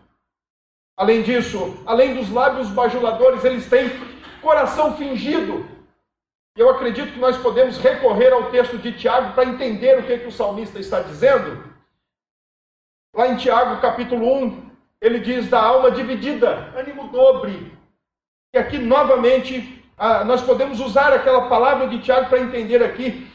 Além 0.96 1.20
disso, 1.20 1.76
além 1.84 2.14
dos 2.14 2.30
lábios 2.30 2.70
bajuladores, 2.70 3.44
eles 3.44 3.68
têm 3.68 3.90
coração 4.40 4.96
fingido. 4.96 5.68
Eu 6.56 6.70
acredito 6.70 7.12
que 7.12 7.18
nós 7.18 7.36
podemos 7.36 7.76
recorrer 7.76 8.32
ao 8.32 8.50
texto 8.50 8.78
de 8.78 8.92
Tiago 8.92 9.34
para 9.34 9.44
entender 9.44 9.98
o 9.98 10.04
que, 10.04 10.20
que 10.20 10.26
o 10.26 10.32
salmista 10.32 10.78
está 10.78 11.00
dizendo. 11.00 11.62
Lá 13.14 13.28
em 13.28 13.36
Tiago, 13.36 13.78
capítulo 13.82 14.34
1, 14.44 14.70
ele 15.02 15.20
diz 15.20 15.50
da 15.50 15.60
alma 15.60 15.90
dividida, 15.90 16.72
ânimo 16.74 17.08
dobre. 17.08 17.76
E 18.54 18.58
aqui, 18.58 18.78
novamente, 18.78 19.84
ah, 19.98 20.24
nós 20.24 20.40
podemos 20.40 20.80
usar 20.80 21.12
aquela 21.12 21.46
palavra 21.46 21.88
de 21.88 21.98
Tiago 21.98 22.30
para 22.30 22.40
entender 22.40 22.82
aqui 22.82 23.30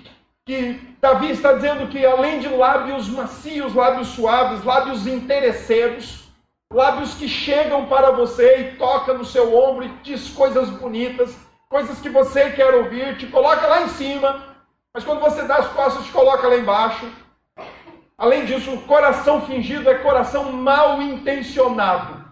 que 0.52 0.98
Davi 1.00 1.32
está 1.32 1.54
dizendo 1.54 1.88
que 1.88 2.06
além 2.06 2.42
de 2.42 2.50
lábios 2.50 3.08
macios, 3.08 3.74
lábios 3.74 4.10
suaves, 4.10 4.66
lábios 4.66 5.08
interesseiros, 5.08 6.26
lábios 6.74 7.14
que 7.14 7.26
chegam 7.26 7.86
para 7.86 8.12
você 8.12 8.58
e 8.58 8.76
tocam 8.76 9.18
no 9.18 9.24
seu 9.24 9.58
ombro 9.58 9.86
e 9.86 9.88
diz 10.04 10.28
coisas 10.32 10.70
bonitas, 10.70 11.34
coisas 11.70 12.02
que 12.02 12.10
você 12.10 12.50
quer 12.50 12.74
ouvir, 12.74 13.18
te 13.18 13.28
coloca 13.28 13.66
lá 13.66 13.84
em 13.84 13.88
cima, 13.88 14.46
mas 14.94 15.06
quando 15.06 15.22
você 15.22 15.44
dá 15.44 15.56
as 15.56 15.70
costas, 15.70 16.04
te 16.04 16.12
coloca 16.12 16.46
lá 16.46 16.58
embaixo. 16.58 17.10
Além 18.18 18.44
disso, 18.44 18.74
o 18.74 18.82
coração 18.82 19.44
fingido 19.44 19.90
é 19.90 20.00
coração 20.00 20.52
mal 20.52 21.02
intencionado 21.02 22.26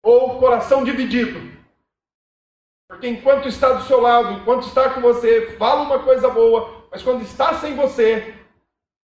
ou 0.00 0.38
coração 0.38 0.84
dividido. 0.84 1.56
Porque 2.88 3.08
enquanto 3.08 3.48
está 3.48 3.72
do 3.72 3.82
seu 3.82 4.00
lado, 4.00 4.34
enquanto 4.34 4.68
está 4.68 4.90
com 4.90 5.00
você, 5.00 5.56
fala 5.58 5.82
uma 5.82 5.98
coisa 5.98 6.28
boa, 6.28 6.85
mas 6.96 7.02
quando 7.02 7.20
está 7.20 7.52
sem 7.52 7.76
você, 7.76 8.34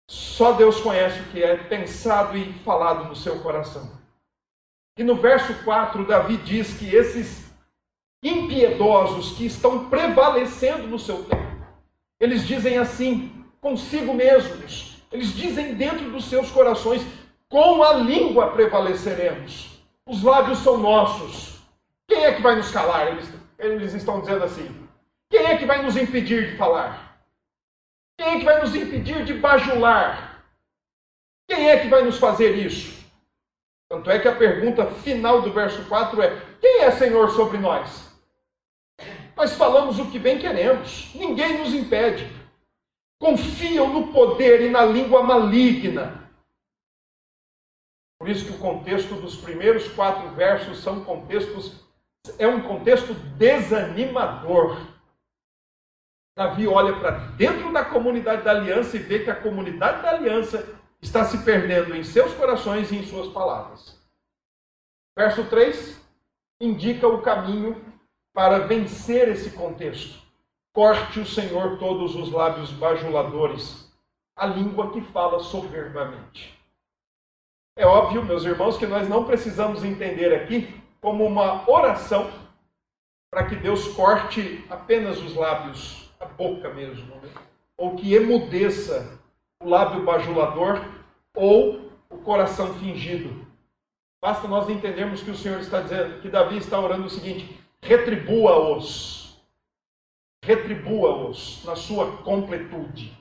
só 0.05 0.51
Deus 0.51 0.81
conhece 0.81 1.21
o 1.21 1.23
que 1.27 1.41
é 1.41 1.55
pensado 1.55 2.37
e 2.37 2.51
falado 2.51 3.05
no 3.05 3.15
seu 3.15 3.39
coração. 3.39 3.89
E 4.97 5.03
no 5.05 5.15
verso 5.15 5.53
4, 5.63 6.05
Davi 6.05 6.35
diz 6.35 6.73
que 6.73 6.93
esses 6.93 7.49
impiedosos 8.21 9.37
que 9.37 9.45
estão 9.45 9.89
prevalecendo 9.89 10.89
no 10.89 10.99
seu 10.99 11.23
tempo, 11.23 11.65
eles 12.19 12.45
dizem 12.45 12.77
assim, 12.77 13.45
consigo 13.61 14.13
mesmos, 14.13 15.01
eles 15.09 15.33
dizem 15.33 15.73
dentro 15.73 16.11
dos 16.11 16.25
seus 16.25 16.51
corações, 16.51 17.01
com 17.47 17.81
a 17.81 17.93
língua 17.93 18.51
prevaleceremos, 18.51 19.81
os 20.05 20.21
lábios 20.21 20.59
são 20.59 20.75
nossos. 20.75 21.61
Quem 22.05 22.25
é 22.25 22.33
que 22.33 22.41
vai 22.41 22.57
nos 22.57 22.71
calar? 22.71 23.07
Eles, 23.07 23.33
eles 23.57 23.93
estão 23.93 24.19
dizendo 24.19 24.43
assim. 24.43 24.69
Quem 25.29 25.45
é 25.45 25.55
que 25.55 25.65
vai 25.65 25.81
nos 25.81 25.95
impedir 25.95 26.51
de 26.51 26.57
falar? 26.57 27.08
Quem 28.19 28.27
é 28.27 28.39
que 28.39 28.43
vai 28.43 28.59
nos 28.59 28.75
impedir 28.75 29.23
de 29.23 29.33
bajular? 29.33 30.43
Quem 31.47 31.69
é 31.69 31.79
que 31.79 31.87
vai 31.87 32.03
nos 32.03 32.17
fazer 32.17 32.53
isso? 32.53 33.01
Tanto 33.87 34.11
é 34.11 34.19
que 34.19 34.27
a 34.27 34.35
pergunta 34.35 34.85
final 34.85 35.41
do 35.41 35.53
verso 35.53 35.85
4 35.85 36.21
é: 36.21 36.41
Quem 36.59 36.81
é 36.81 36.91
Senhor 36.91 37.29
sobre 37.31 37.57
nós? 37.57 38.09
Nós 39.37 39.53
falamos 39.53 39.99
o 39.99 40.11
que 40.11 40.19
bem 40.19 40.37
queremos, 40.37 41.09
ninguém 41.15 41.59
nos 41.59 41.73
impede. 41.73 42.29
Confiam 43.21 43.87
no 43.87 44.11
poder 44.11 44.63
e 44.63 44.69
na 44.69 44.83
língua 44.83 45.23
maligna. 45.23 46.29
Por 48.19 48.27
isso 48.27 48.43
que 48.43 48.51
o 48.51 48.59
contexto 48.59 49.15
dos 49.15 49.37
primeiros 49.37 49.87
quatro 49.93 50.27
versos 50.31 50.79
são 50.79 51.05
contextos, 51.05 51.85
é 52.37 52.45
um 52.45 52.63
contexto 52.63 53.13
desanimador. 53.13 54.98
Davi 56.39 56.65
olha 56.69 56.97
para 56.97 57.11
dentro 57.35 57.73
da 57.73 57.83
comunidade 57.83 58.43
da 58.43 58.51
aliança 58.51 58.95
e 58.95 58.99
vê 59.01 59.19
que 59.19 59.29
a 59.29 59.35
comunidade 59.35 60.01
da 60.01 60.11
aliança 60.11 60.73
está 61.01 61.25
se 61.25 61.39
perdendo 61.39 61.93
em 61.93 62.01
seus 62.01 62.33
corações 62.33 62.89
e 62.93 62.95
em 62.95 63.03
suas 63.03 63.27
palavras. 63.27 64.01
Verso 65.17 65.43
3 65.49 66.01
indica 66.61 67.05
o 67.09 67.21
caminho 67.21 67.83
para 68.33 68.59
vencer 68.59 69.27
esse 69.27 69.51
contexto. 69.51 70.17
Corte 70.73 71.19
o 71.19 71.25
Senhor 71.25 71.77
todos 71.77 72.15
os 72.15 72.31
lábios 72.31 72.71
bajuladores, 72.71 73.93
a 74.33 74.45
língua 74.45 74.93
que 74.93 75.01
fala 75.01 75.41
soberbamente. 75.41 76.57
É 77.77 77.85
óbvio, 77.85 78.23
meus 78.23 78.45
irmãos, 78.45 78.77
que 78.77 78.87
nós 78.87 79.09
não 79.09 79.25
precisamos 79.25 79.83
entender 79.83 80.33
aqui 80.33 80.73
como 81.01 81.25
uma 81.25 81.69
oração 81.69 82.31
para 83.29 83.45
que 83.45 83.57
Deus 83.57 83.89
corte 83.93 84.65
apenas 84.69 85.21
os 85.21 85.35
lábios, 85.35 86.08
boca 86.39 86.73
mesmo, 86.73 87.13
né? 87.17 87.29
ou 87.75 87.97
que 87.97 88.13
emudeça 88.15 89.19
o 89.61 89.67
lábio 89.67 90.05
bajulador 90.05 90.81
ou 91.35 91.91
o 92.09 92.17
coração 92.19 92.73
fingido. 92.75 93.45
Basta 94.21 94.47
nós 94.47 94.69
entendermos 94.69 95.21
que 95.21 95.31
o 95.31 95.37
Senhor 95.37 95.59
está 95.59 95.81
dizendo, 95.81 96.21
que 96.21 96.29
Davi 96.29 96.57
está 96.57 96.79
orando 96.79 97.05
o 97.05 97.09
seguinte: 97.09 97.59
retribua-os, 97.81 99.37
retribua-os 100.43 101.63
na 101.65 101.75
sua 101.75 102.17
completude. 102.23 103.17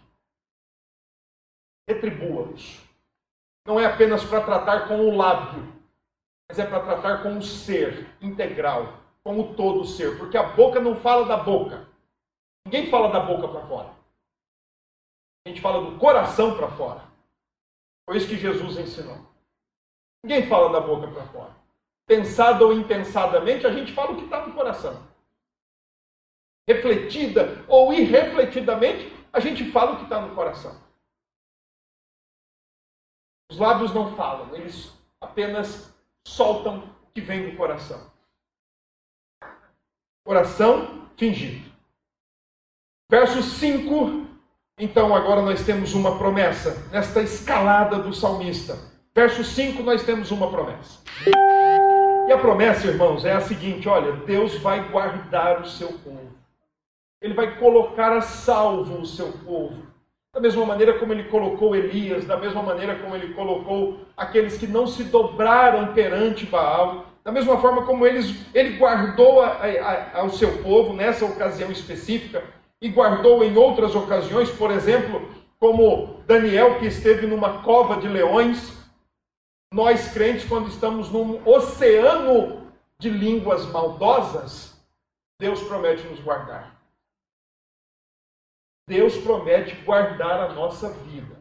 Retribua-os. 1.89 2.81
Não 3.67 3.81
é 3.81 3.87
apenas 3.87 4.25
para 4.25 4.41
tratar 4.41 4.89
com 4.89 5.01
o 5.01 5.17
lábio, 5.17 5.73
mas 6.49 6.59
é 6.59 6.65
para 6.65 6.81
tratar 6.81 7.23
com 7.23 7.37
o 7.37 7.43
ser 7.43 8.09
integral, 8.21 9.01
com 9.23 9.39
o 9.41 9.55
todo 9.55 9.85
ser, 9.85 10.19
porque 10.19 10.37
a 10.37 10.43
boca 10.43 10.81
não 10.81 10.97
fala 10.97 11.27
da 11.27 11.37
boca. 11.37 11.87
Ninguém 12.69 12.91
fala 12.91 13.11
da 13.11 13.21
boca 13.21 13.49
para 13.49 13.67
fora. 13.67 13.97
A 15.47 15.49
gente 15.49 15.63
fala 15.63 15.91
do 15.91 15.99
coração 15.99 16.55
para 16.55 16.69
fora. 16.69 17.03
Foi 18.05 18.19
isso 18.19 18.29
que 18.29 18.37
Jesus 18.37 18.77
ensinou. 18.77 19.27
Ninguém 20.23 20.47
fala 20.47 20.71
da 20.71 20.79
boca 20.79 21.11
para 21.11 21.25
fora. 21.29 21.57
Pensada 22.07 22.67
ou 22.67 22.75
impensadamente, 22.75 23.67
a 23.67 23.73
gente 23.73 23.95
fala 23.95 24.13
o 24.13 24.17
que 24.17 24.25
está 24.25 24.47
no 24.47 24.53
coração. 24.53 25.03
Refletida 26.69 27.65
ou 27.69 27.91
irrefletidamente, 27.91 29.11
a 29.33 29.41
gente 29.41 29.71
fala 29.71 29.93
o 29.93 29.97
que 29.97 30.03
está 30.03 30.21
no 30.21 30.35
coração. 30.35 30.79
Os 33.51 33.57
lábios 33.57 33.95
não 33.95 34.15
falam, 34.15 34.55
eles 34.55 34.93
apenas 35.23 35.91
soltam 36.27 36.81
o 36.81 37.11
que 37.15 37.23
vem 37.23 37.51
do 37.51 37.57
coração. 37.57 38.13
Coração 40.23 41.09
fingido. 41.17 41.68
Verso 43.11 43.43
5. 43.43 44.27
Então, 44.79 45.15
agora 45.15 45.41
nós 45.41 45.65
temos 45.65 45.95
uma 45.95 46.19
promessa 46.19 46.87
nesta 46.93 47.23
escalada 47.23 47.97
do 47.97 48.13
salmista. 48.13 48.79
Verso 49.15 49.43
5, 49.43 49.83
nós 49.83 50.03
temos 50.03 50.31
uma 50.31 50.51
promessa. 50.51 51.01
E 52.29 52.33
a 52.33 52.37
promessa, 52.37 52.87
irmãos, 52.87 53.25
é 53.25 53.33
a 53.33 53.41
seguinte: 53.41 53.89
olha, 53.89 54.13
Deus 54.13 54.59
vai 54.59 54.91
guardar 54.91 55.63
o 55.63 55.67
seu 55.67 55.89
povo. 55.89 56.37
Ele 57.23 57.33
vai 57.33 57.59
colocar 57.59 58.15
a 58.15 58.21
salvo 58.21 59.01
o 59.01 59.07
seu 59.07 59.33
povo. 59.33 59.87
Da 60.35 60.39
mesma 60.39 60.67
maneira 60.67 60.99
como 60.99 61.15
ele 61.15 61.25
colocou 61.25 61.75
Elias, 61.75 62.27
da 62.27 62.37
mesma 62.37 62.63
maneira 62.63 62.97
como 62.97 63.17
ele 63.17 63.33
colocou 63.33 64.01
aqueles 64.15 64.59
que 64.59 64.67
não 64.67 64.87
se 64.87 65.05
dobraram 65.05 65.95
perante 65.95 66.45
Baal, 66.45 67.07
da 67.25 67.33
mesma 67.33 67.59
forma 67.59 67.87
como 67.87 68.07
eles, 68.07 68.35
ele 68.55 68.77
guardou 68.77 69.43
ao 70.13 70.29
seu 70.29 70.59
povo 70.59 70.93
nessa 70.93 71.25
ocasião 71.25 71.73
específica 71.73 72.58
e 72.81 72.89
guardou 72.89 73.43
em 73.43 73.57
outras 73.57 73.95
ocasiões, 73.95 74.51
por 74.51 74.71
exemplo, 74.71 75.29
como 75.59 76.23
Daniel 76.27 76.79
que 76.79 76.87
esteve 76.87 77.27
numa 77.27 77.63
cova 77.63 78.01
de 78.01 78.09
leões, 78.09 78.77
nós 79.73 80.13
crentes, 80.13 80.49
quando 80.49 80.69
estamos 80.69 81.11
num 81.11 81.47
oceano 81.47 82.67
de 82.99 83.11
línguas 83.11 83.67
maldosas, 83.67 84.81
Deus 85.39 85.63
promete 85.63 86.07
nos 86.07 86.21
guardar. 86.21 86.77
Deus 88.89 89.17
promete 89.19 89.75
guardar 89.85 90.41
a 90.41 90.53
nossa 90.55 90.91
vida. 90.91 91.37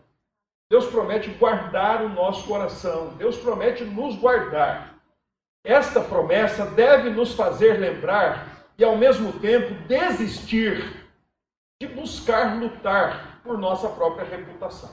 Deus 0.69 0.85
promete 0.87 1.29
guardar 1.31 2.03
o 2.03 2.09
nosso 2.09 2.45
coração. 2.45 3.15
Deus 3.15 3.37
promete 3.37 3.85
nos 3.85 4.17
guardar. 4.17 4.95
Esta 5.65 6.01
promessa 6.01 6.65
deve 6.65 7.09
nos 7.09 7.33
fazer 7.33 7.79
lembrar 7.79 8.67
e, 8.77 8.83
ao 8.83 8.97
mesmo 8.97 9.39
tempo, 9.39 9.73
desistir 9.87 11.06
de 11.79 11.87
buscar 11.87 12.59
lutar 12.59 13.41
por 13.43 13.57
nossa 13.57 13.89
própria 13.89 14.25
reputação. 14.25 14.89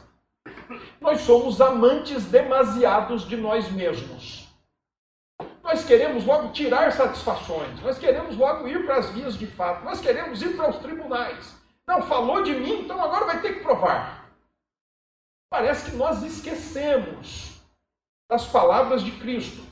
Nós 1.01 1.23
somos 1.23 1.61
amantes 1.61 2.27
demasiados 2.27 3.27
de 3.27 3.37
nós 3.37 3.71
mesmos. 3.71 4.49
Nós 5.63 5.85
queremos 5.85 6.25
logo 6.25 6.53
tirar 6.53 6.93
satisfações, 6.93 7.81
nós 7.81 7.99
queremos 7.99 8.37
logo 8.37 8.69
ir 8.69 8.85
para 8.85 8.97
as 8.97 9.11
vias 9.11 9.37
de 9.37 9.47
fato, 9.47 9.85
nós 9.85 10.01
queremos 10.01 10.43
ir 10.43 10.57
para 10.57 10.71
os 10.71 10.77
tribunais. 10.79 11.57
Não, 11.87 12.03
falou 12.03 12.43
de 12.43 12.53
mim, 12.53 12.83
então 12.83 13.03
agora 13.03 13.25
vai 13.25 13.41
ter 13.41 13.55
que 13.55 13.61
provar. 13.61 14.31
Parece 15.51 15.91
que 15.91 15.97
nós 15.97 16.23
esquecemos 16.23 17.61
das 18.31 18.47
palavras 18.47 19.03
de 19.03 19.13
Cristo. 19.13 19.63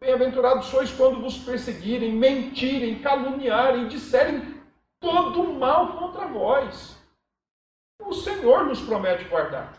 Bem-aventurados 0.00 0.66
sois 0.66 0.90
quando 0.90 1.20
vos 1.20 1.38
perseguirem, 1.38 2.12
mentirem, 2.12 3.00
caluniarem, 3.00 3.88
disserem 3.88 4.57
todo 5.00 5.52
mal 5.54 5.98
contra 5.98 6.26
vós. 6.26 6.96
O 8.00 8.12
Senhor 8.12 8.66
nos 8.66 8.80
promete 8.80 9.24
guardar. 9.24 9.72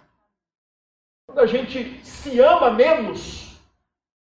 Quando 1.26 1.40
a 1.40 1.46
gente 1.46 2.04
se 2.06 2.40
ama 2.40 2.72
menos, 2.72 3.60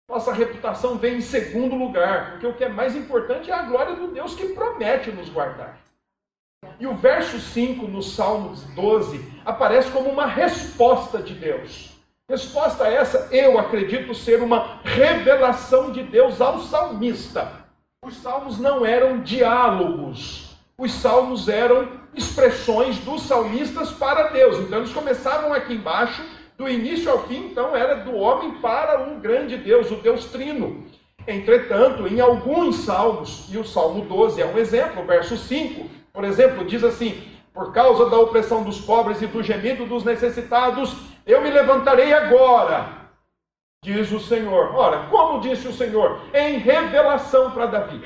nossa 0.09 0.33
reputação 0.33 0.97
vem 0.97 1.17
em 1.17 1.21
segundo 1.21 1.75
lugar, 1.75 2.31
porque 2.31 2.47
o 2.47 2.53
que 2.53 2.63
é 2.63 2.69
mais 2.69 2.95
importante 2.95 3.49
é 3.49 3.53
a 3.53 3.63
glória 3.63 3.95
do 3.95 4.07
Deus 4.07 4.35
que 4.35 4.49
promete 4.49 5.11
nos 5.11 5.29
guardar. 5.29 5.77
E 6.79 6.87
o 6.87 6.95
verso 6.95 7.39
5 7.39 7.87
no 7.87 8.01
Salmo 8.01 8.55
12 8.75 9.41
aparece 9.45 9.91
como 9.91 10.09
uma 10.09 10.25
resposta 10.25 11.21
de 11.21 11.33
Deus. 11.33 11.93
Resposta 12.29 12.87
essa, 12.87 13.27
eu 13.35 13.59
acredito 13.59 14.15
ser 14.15 14.41
uma 14.41 14.79
revelação 14.83 15.91
de 15.91 16.03
Deus 16.03 16.39
ao 16.39 16.59
salmista. 16.59 17.63
Os 18.03 18.15
salmos 18.17 18.59
não 18.59 18.85
eram 18.85 19.21
diálogos, 19.21 20.42
os 20.77 20.91
salmos 20.91 21.47
eram 21.47 21.87
expressões 22.15 22.97
dos 22.99 23.23
salmistas 23.23 23.91
para 23.91 24.29
Deus. 24.29 24.57
Então 24.59 24.79
eles 24.79 24.93
começavam 24.93 25.53
aqui 25.53 25.73
embaixo, 25.73 26.23
do 26.57 26.69
início 26.69 27.09
ao 27.11 27.27
fim, 27.27 27.47
então 27.47 27.75
era 27.75 27.95
do 27.95 28.15
homem 28.15 28.51
para 28.55 29.01
um 29.01 29.19
grande 29.19 29.57
Deus, 29.57 29.89
o 29.91 29.95
Deus 29.95 30.25
Trino. 30.25 30.85
Entretanto, 31.27 32.07
em 32.07 32.19
alguns 32.19 32.77
salmos, 32.85 33.47
e 33.51 33.57
o 33.57 33.65
Salmo 33.65 34.05
12 34.05 34.41
é 34.41 34.45
um 34.45 34.57
exemplo, 34.57 35.03
verso 35.05 35.37
5, 35.37 35.89
por 36.11 36.23
exemplo, 36.23 36.65
diz 36.65 36.83
assim: 36.83 37.23
Por 37.53 37.71
causa 37.71 38.09
da 38.09 38.19
opressão 38.19 38.63
dos 38.63 38.79
pobres 38.79 39.21
e 39.21 39.27
do 39.27 39.41
gemido 39.41 39.85
dos 39.85 40.03
necessitados, 40.03 40.95
eu 41.25 41.41
me 41.41 41.49
levantarei 41.49 42.13
agora, 42.13 42.89
diz 43.83 44.11
o 44.11 44.19
Senhor. 44.19 44.75
Ora, 44.75 45.07
como 45.09 45.39
disse 45.39 45.67
o 45.67 45.73
Senhor? 45.73 46.21
Em 46.33 46.57
revelação 46.57 47.51
para 47.51 47.67
Davi. 47.67 48.01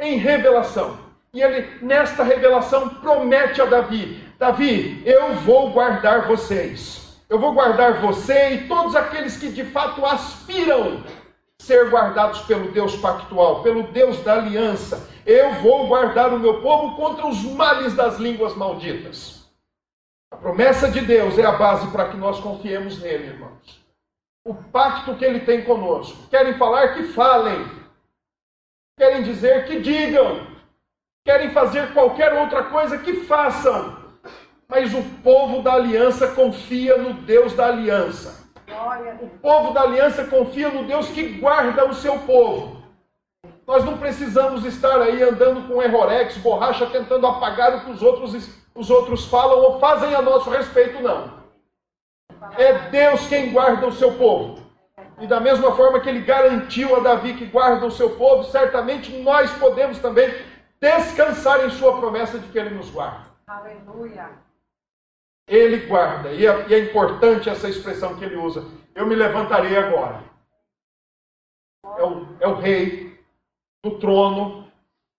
Em 0.00 0.16
revelação. 0.16 1.03
E 1.34 1.42
ele, 1.42 1.84
nesta 1.84 2.22
revelação, 2.22 2.88
promete 2.88 3.60
a 3.60 3.64
Davi: 3.64 4.22
Davi, 4.38 5.02
eu 5.04 5.34
vou 5.34 5.70
guardar 5.70 6.28
vocês. 6.28 7.20
Eu 7.28 7.40
vou 7.40 7.52
guardar 7.52 8.00
você 8.00 8.50
e 8.50 8.68
todos 8.68 8.94
aqueles 8.94 9.36
que 9.36 9.48
de 9.48 9.64
fato 9.64 10.06
aspiram 10.06 11.02
ser 11.60 11.90
guardados 11.90 12.42
pelo 12.42 12.70
Deus 12.70 12.94
pactual, 12.96 13.62
pelo 13.62 13.84
Deus 13.84 14.22
da 14.22 14.34
aliança. 14.34 15.10
Eu 15.26 15.54
vou 15.54 15.88
guardar 15.88 16.32
o 16.32 16.38
meu 16.38 16.60
povo 16.60 16.94
contra 16.94 17.26
os 17.26 17.42
males 17.42 17.94
das 17.94 18.18
línguas 18.18 18.54
malditas. 18.54 19.50
A 20.30 20.36
promessa 20.36 20.88
de 20.90 21.00
Deus 21.00 21.38
é 21.38 21.44
a 21.44 21.52
base 21.52 21.90
para 21.90 22.08
que 22.08 22.16
nós 22.16 22.38
confiemos 22.38 23.00
nele, 23.00 23.28
irmãos. 23.28 23.82
O 24.46 24.54
pacto 24.54 25.16
que 25.16 25.24
ele 25.24 25.40
tem 25.40 25.64
conosco. 25.64 26.28
Querem 26.28 26.54
falar 26.54 26.94
que 26.94 27.04
falem. 27.04 27.66
Querem 28.98 29.22
dizer 29.22 29.64
que 29.64 29.80
digam. 29.80 30.53
Querem 31.26 31.52
fazer 31.52 31.94
qualquer 31.94 32.34
outra 32.34 32.64
coisa 32.64 32.98
que 32.98 33.24
façam. 33.24 33.96
Mas 34.68 34.92
o 34.92 35.02
povo 35.22 35.62
da 35.62 35.72
aliança 35.72 36.28
confia 36.28 36.98
no 36.98 37.14
Deus 37.14 37.54
da 37.54 37.68
aliança. 37.68 38.44
O 39.22 39.28
povo 39.38 39.72
da 39.72 39.80
aliança 39.80 40.24
confia 40.24 40.68
no 40.68 40.84
Deus 40.84 41.08
que 41.08 41.38
guarda 41.38 41.88
o 41.88 41.94
seu 41.94 42.18
povo. 42.18 42.82
Nós 43.66 43.82
não 43.86 43.96
precisamos 43.96 44.66
estar 44.66 45.00
aí 45.00 45.22
andando 45.22 45.66
com 45.66 45.82
errorex, 45.82 46.36
borracha, 46.36 46.84
tentando 46.86 47.26
apagar 47.26 47.74
o 47.74 47.80
que 47.86 47.90
os 47.92 48.02
outros, 48.02 48.50
os 48.74 48.90
outros 48.90 49.24
falam 49.24 49.60
ou 49.60 49.80
fazem 49.80 50.14
a 50.14 50.20
nosso 50.20 50.50
respeito, 50.50 51.02
não. 51.02 51.42
É 52.58 52.90
Deus 52.90 53.26
quem 53.28 53.50
guarda 53.50 53.86
o 53.86 53.92
seu 53.92 54.12
povo. 54.12 54.62
E 55.18 55.26
da 55.26 55.40
mesma 55.40 55.74
forma 55.74 56.00
que 56.00 56.08
ele 56.10 56.20
garantiu 56.20 56.94
a 56.96 57.00
Davi 57.00 57.32
que 57.32 57.46
guarda 57.46 57.86
o 57.86 57.90
seu 57.90 58.10
povo, 58.10 58.44
certamente 58.44 59.10
nós 59.22 59.50
podemos 59.52 59.98
também 59.98 60.30
descansar 60.84 61.64
em 61.64 61.70
sua 61.70 61.98
promessa 61.98 62.38
de 62.38 62.46
que 62.48 62.58
ele 62.58 62.74
nos 62.74 62.90
guarda. 62.90 63.30
Aleluia. 63.46 64.30
Ele 65.48 65.86
guarda. 65.86 66.32
E 66.32 66.46
é, 66.46 66.68
e 66.68 66.74
é 66.74 66.78
importante 66.78 67.48
essa 67.48 67.68
expressão 67.68 68.16
que 68.18 68.24
ele 68.24 68.36
usa. 68.36 68.62
Eu 68.94 69.06
me 69.06 69.14
levantarei 69.14 69.76
agora. 69.76 70.22
É 71.98 72.02
o, 72.02 72.36
é 72.40 72.48
o 72.48 72.54
rei 72.56 73.18
do 73.82 73.98
trono 73.98 74.70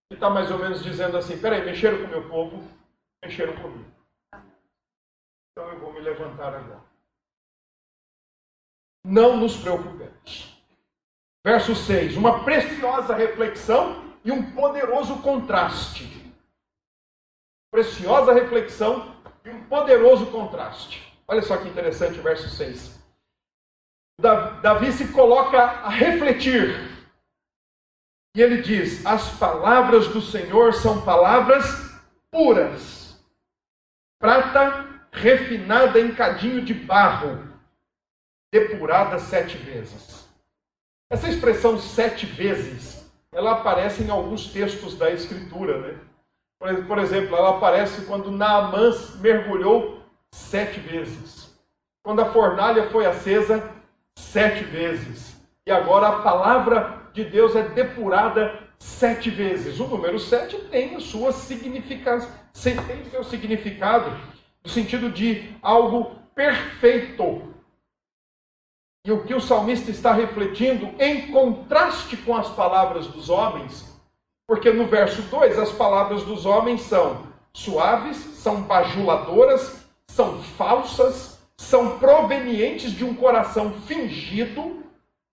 que 0.10 0.16
está 0.16 0.30
mais 0.30 0.52
ou 0.52 0.60
menos 0.60 0.84
dizendo 0.84 1.18
assim: 1.18 1.40
peraí, 1.40 1.66
mexeram 1.66 1.98
com 1.98 2.06
o 2.06 2.10
meu 2.10 2.30
povo, 2.30 2.64
mexeram 3.24 3.56
comigo. 3.56 3.92
Então 5.52 5.72
eu 5.72 5.80
vou 5.80 5.94
me 5.94 6.00
levantar 6.00 6.54
agora. 6.54 6.84
Não 9.04 9.38
nos 9.38 9.58
preocupemos. 9.58 10.56
Verso 11.46 11.76
6, 11.76 12.18
uma 12.18 12.44
preciosa 12.44 13.16
reflexão 13.16 14.05
e 14.26 14.32
um 14.32 14.52
poderoso 14.52 15.22
contraste. 15.22 16.34
Preciosa 17.72 18.34
reflexão 18.34 19.16
e 19.46 19.50
um 19.52 19.64
poderoso 19.66 20.26
contraste. 20.32 21.16
Olha 21.28 21.44
só 21.44 21.56
que 21.58 21.70
interessante 21.70 22.20
o 22.20 22.24
verso 22.24 22.50
6. 22.50 23.00
Davi 24.20 24.92
se 24.92 25.12
coloca 25.12 25.62
a 25.62 25.90
refletir. 25.90 26.96
E 28.36 28.42
ele 28.42 28.62
diz: 28.62 29.06
As 29.06 29.38
palavras 29.38 30.08
do 30.08 30.22
Senhor 30.22 30.74
são 30.74 31.04
palavras 31.06 31.66
puras, 32.32 33.18
prata 34.20 34.86
refinada 35.12 36.00
em 36.00 36.14
cadinho 36.14 36.64
de 36.64 36.74
barro, 36.74 37.48
depurada 38.52 39.20
sete 39.20 39.58
vezes. 39.58 40.28
Essa 41.10 41.30
expressão 41.30 41.80
sete 41.80 42.26
vezes, 42.26 42.95
ela 43.36 43.52
aparece 43.52 44.02
em 44.02 44.10
alguns 44.10 44.48
textos 44.48 44.98
da 44.98 45.12
Escritura, 45.12 45.78
né? 45.80 46.00
Por 46.88 46.98
exemplo, 46.98 47.36
ela 47.36 47.58
aparece 47.58 48.06
quando 48.06 48.32
Naamã 48.32 48.92
mergulhou 49.20 50.00
sete 50.34 50.80
vezes. 50.80 51.54
Quando 52.02 52.22
a 52.22 52.32
fornalha 52.32 52.90
foi 52.90 53.06
acesa 53.06 53.70
sete 54.18 54.64
vezes. 54.64 55.36
E 55.68 55.72
agora 55.72 56.08
a 56.08 56.22
palavra 56.22 57.10
de 57.14 57.26
Deus 57.26 57.56
é 57.58 57.64
depurada 57.64 58.58
sete 58.80 59.30
vezes. 59.30 59.80
O 59.82 59.88
número 59.88 60.18
sete 60.18 60.58
tem 60.70 60.96
a 60.96 61.00
sua 61.02 61.34
significação, 61.34 62.30
tem 62.88 63.04
seu 63.12 63.24
significado 63.24 64.12
no 64.64 64.70
sentido 64.70 65.12
de 65.12 65.56
algo 65.62 66.16
perfeito. 66.34 67.54
E 69.06 69.12
o 69.12 69.22
que 69.24 69.36
o 69.36 69.40
salmista 69.40 69.92
está 69.92 70.12
refletindo 70.12 70.90
em 71.00 71.32
contraste 71.32 72.18
com 72.18 72.36
as 72.36 72.50
palavras 72.50 73.06
dos 73.06 73.30
homens, 73.30 73.96
porque 74.48 74.72
no 74.72 74.88
verso 74.88 75.22
2 75.22 75.60
as 75.60 75.72
palavras 75.72 76.24
dos 76.24 76.48
homens 76.48 76.82
são 76.82 77.22
suaves, 77.54 78.18
são 78.18 78.64
bajuladoras, 78.64 79.86
são 80.08 80.42
falsas, 80.42 81.40
são 81.56 82.00
provenientes 82.00 82.92
de 82.94 83.06
um 83.06 83.14
coração 83.14 83.74
fingido. 83.86 84.84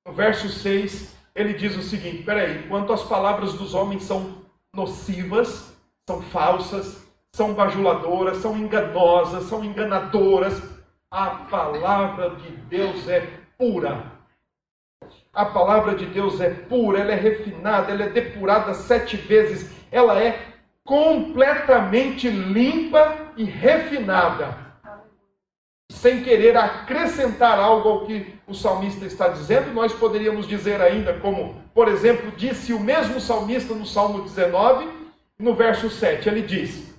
No 0.06 0.12
verso 0.12 0.50
6 0.50 1.16
ele 1.34 1.54
diz 1.54 1.74
o 1.74 1.82
seguinte: 1.82 2.24
peraí, 2.24 2.64
enquanto 2.64 2.92
as 2.92 3.02
palavras 3.02 3.54
dos 3.54 3.72
homens 3.72 4.02
são 4.04 4.42
nocivas, 4.74 5.72
são 6.06 6.20
falsas, 6.20 7.02
são 7.34 7.54
bajuladoras, 7.54 8.36
são 8.36 8.54
enganosas, 8.54 9.44
são 9.44 9.64
enganadoras. 9.64 10.60
A 11.10 11.30
palavra 11.30 12.36
de 12.36 12.50
Deus 12.50 13.08
é 13.08 13.41
pura. 13.62 14.10
A 15.32 15.44
palavra 15.44 15.94
de 15.94 16.04
Deus 16.06 16.40
é 16.40 16.50
pura, 16.50 16.98
ela 16.98 17.12
é 17.12 17.14
refinada, 17.14 17.92
ela 17.92 18.02
é 18.02 18.08
depurada 18.08 18.74
sete 18.74 19.16
vezes, 19.16 19.70
ela 19.92 20.20
é 20.20 20.36
completamente 20.84 22.28
limpa 22.28 23.32
e 23.36 23.44
refinada. 23.44 24.58
Sem 25.92 26.24
querer 26.24 26.56
acrescentar 26.56 27.60
algo 27.60 27.88
ao 27.88 28.06
que 28.06 28.34
o 28.48 28.54
salmista 28.54 29.04
está 29.04 29.28
dizendo, 29.28 29.72
nós 29.72 29.92
poderíamos 29.92 30.48
dizer 30.48 30.80
ainda, 30.80 31.14
como, 31.20 31.62
por 31.72 31.86
exemplo, 31.86 32.32
disse 32.32 32.72
o 32.72 32.80
mesmo 32.80 33.20
salmista 33.20 33.74
no 33.74 33.86
Salmo 33.86 34.22
19, 34.22 34.88
no 35.38 35.54
verso 35.54 35.88
7, 35.88 36.28
ele 36.28 36.42
diz: 36.42 36.92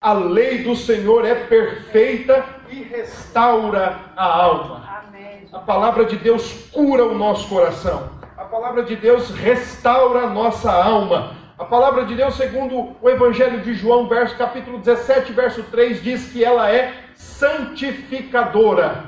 a 0.00 0.12
lei 0.12 0.64
do 0.64 0.74
Senhor 0.74 1.24
é 1.24 1.34
perfeita 1.34 2.61
e 2.72 2.82
restaura 2.84 4.00
a 4.16 4.24
alma. 4.24 4.82
Amém. 5.06 5.46
A 5.52 5.58
palavra 5.58 6.04
de 6.06 6.16
Deus 6.16 6.70
cura 6.72 7.04
o 7.04 7.14
nosso 7.16 7.48
coração. 7.48 8.10
A 8.36 8.44
palavra 8.44 8.82
de 8.82 8.96
Deus 8.96 9.30
restaura 9.30 10.22
a 10.22 10.30
nossa 10.30 10.72
alma. 10.72 11.36
A 11.58 11.64
palavra 11.64 12.04
de 12.06 12.14
Deus, 12.14 12.34
segundo 12.34 12.96
o 13.00 13.08
Evangelho 13.08 13.60
de 13.60 13.74
João, 13.74 14.08
verso, 14.08 14.36
capítulo 14.36 14.78
17, 14.78 15.32
verso 15.32 15.62
3, 15.64 16.02
diz 16.02 16.32
que 16.32 16.42
ela 16.42 16.70
é 16.70 16.94
santificadora. 17.14 19.04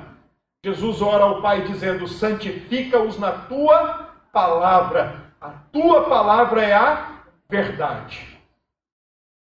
Jesus 0.64 1.02
ora 1.02 1.24
ao 1.24 1.42
Pai 1.42 1.62
dizendo: 1.62 2.06
santifica-os 2.06 3.18
na 3.18 3.32
tua 3.32 4.10
palavra. 4.32 5.24
A 5.40 5.50
tua 5.72 6.04
palavra 6.04 6.62
é 6.62 6.72
a 6.74 7.08
verdade. 7.48 8.33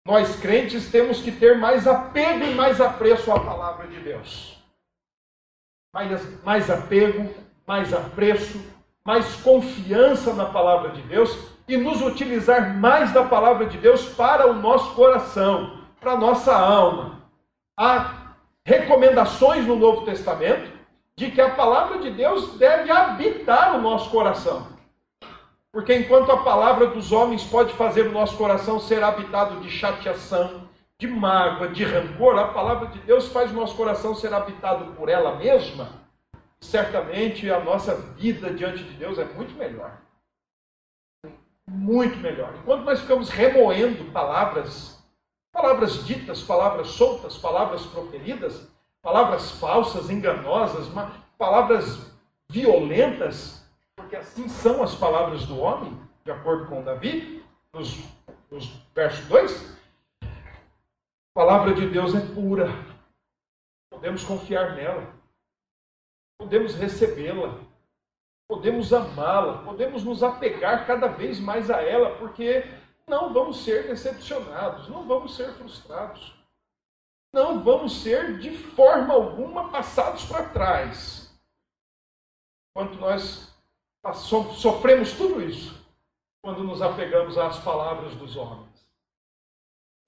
Nós 0.07 0.37
crentes 0.37 0.91
temos 0.91 1.21
que 1.21 1.33
ter 1.33 1.59
mais 1.59 1.87
apego 1.87 2.45
e 2.45 2.55
mais 2.55 2.79
apreço 2.79 3.33
à 3.33 3.41
palavra 3.41 3.87
de 3.87 4.01
Deus. 4.01 4.63
Mais, 5.95 6.43
mais 6.45 6.71
apego, 6.71 7.33
mais 7.67 7.95
apreço, 7.95 8.61
mais 9.07 9.37
confiança 9.37 10.35
na 10.35 10.45
palavra 10.45 10.91
de 10.91 11.01
Deus 11.03 11.35
e 11.67 11.79
nos 11.79 12.03
utilizar 12.03 12.75
mais 12.75 13.13
da 13.13 13.25
palavra 13.25 13.65
de 13.65 13.79
Deus 13.79 14.07
para 14.11 14.47
o 14.47 14.53
nosso 14.53 14.95
coração, 14.95 15.81
para 15.99 16.13
a 16.13 16.19
nossa 16.19 16.55
alma. 16.55 17.23
Há 17.75 18.35
recomendações 18.67 19.67
no 19.67 19.77
Novo 19.77 20.05
Testamento 20.05 20.71
de 21.17 21.31
que 21.31 21.41
a 21.41 21.55
palavra 21.55 21.99
de 21.99 22.11
Deus 22.11 22.59
deve 22.59 22.91
habitar 22.91 23.75
o 23.75 23.81
nosso 23.81 24.11
coração. 24.11 24.74
Porque 25.75 25.93
enquanto 25.93 26.31
a 26.31 26.45
palavra 26.45 26.87
dos 26.87 27.11
homens 27.11 27.43
pode 27.43 27.73
fazer 27.73 28.07
o 28.07 28.13
nosso 28.13 28.37
coração 28.37 28.79
ser 28.79 29.03
habitado 29.03 29.61
de 29.61 29.69
chateação, 29.69 30.69
de 31.01 31.09
mágoa, 31.09 31.67
de 31.67 31.83
rancor, 31.83 32.39
a 32.39 32.47
palavra 32.47 32.87
de 32.87 33.01
Deus 33.01 33.27
faz 33.27 33.51
o 33.51 33.55
nosso 33.55 33.75
coração 33.75 34.15
ser 34.15 34.33
habitado 34.33 34.93
por 34.93 35.09
ela 35.09 35.35
mesma. 35.35 35.89
Certamente 36.61 37.51
a 37.51 37.59
nossa 37.59 37.97
vida 37.97 38.53
diante 38.53 38.85
de 38.85 38.93
Deus 38.93 39.19
é 39.19 39.25
muito 39.25 39.53
melhor. 39.59 39.99
Muito 41.69 42.19
melhor. 42.19 42.55
Enquanto 42.63 42.85
nós 42.85 43.01
ficamos 43.01 43.29
remoendo 43.29 44.13
palavras, 44.13 45.05
palavras 45.53 46.07
ditas, 46.07 46.41
palavras 46.41 46.87
soltas, 46.87 47.37
palavras 47.37 47.85
proferidas, 47.85 48.69
palavras 49.03 49.51
falsas, 49.51 50.09
enganosas, 50.09 50.87
palavras 51.37 52.15
violentas, 52.49 53.64
porque 54.15 54.17
assim 54.17 54.49
são 54.49 54.83
as 54.83 54.95
palavras 54.95 55.45
do 55.47 55.59
homem, 55.59 55.99
de 56.25 56.31
acordo 56.31 56.67
com 56.69 56.85
Davi, 56.85 57.45
nos, 57.73 57.99
nos 58.49 58.67
versos 58.95 59.27
2. 59.27 59.79
A 60.23 60.27
palavra 61.35 61.75
de 61.75 61.89
Deus 61.89 62.15
é 62.15 62.21
pura. 62.21 62.69
Podemos 63.91 64.23
confiar 64.23 64.77
nela. 64.77 65.13
Podemos 66.39 66.77
recebê-la. 66.77 67.59
Podemos 68.49 68.93
amá-la. 68.93 69.65
Podemos 69.65 70.05
nos 70.05 70.23
apegar 70.23 70.87
cada 70.87 71.09
vez 71.09 71.41
mais 71.41 71.69
a 71.69 71.83
ela, 71.83 72.17
porque 72.17 72.63
não 73.09 73.33
vamos 73.33 73.65
ser 73.65 73.89
decepcionados, 73.89 74.89
não 74.89 75.09
vamos 75.09 75.35
ser 75.35 75.53
frustrados. 75.55 76.33
Não 77.33 77.65
vamos 77.65 78.01
ser 78.01 78.39
de 78.39 78.57
forma 78.57 79.13
alguma 79.13 79.71
passados 79.71 80.25
para 80.25 80.51
trás. 80.51 81.37
Quanto 82.77 82.95
nós 82.95 83.54
Sofremos 84.13 85.13
tudo 85.13 85.43
isso 85.43 85.83
quando 86.43 86.63
nos 86.63 86.83
apegamos 86.83 87.39
às 87.39 87.59
palavras 87.61 88.15
dos 88.17 88.37
homens. 88.37 88.87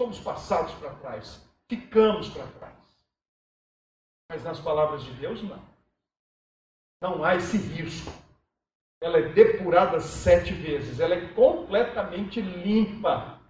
Somos 0.01 0.21
passados 0.21 0.75
para 0.75 0.95
trás, 0.95 1.43
ficamos 1.67 2.29
para 2.29 2.47
trás. 2.47 2.75
Mas 4.31 4.45
nas 4.45 4.61
palavras 4.61 5.03
de 5.03 5.13
Deus, 5.13 5.43
não. 5.43 5.63
Não 7.01 7.25
há 7.25 7.37
esse 7.37 7.57
risco. 7.57 8.13
Ela 9.01 9.19
é 9.19 9.29
depurada 9.29 10.01
sete 10.01 10.53
vezes, 10.53 11.01
ela 11.01 11.15
é 11.15 11.29
completamente 11.29 12.41
limpa 12.41 13.41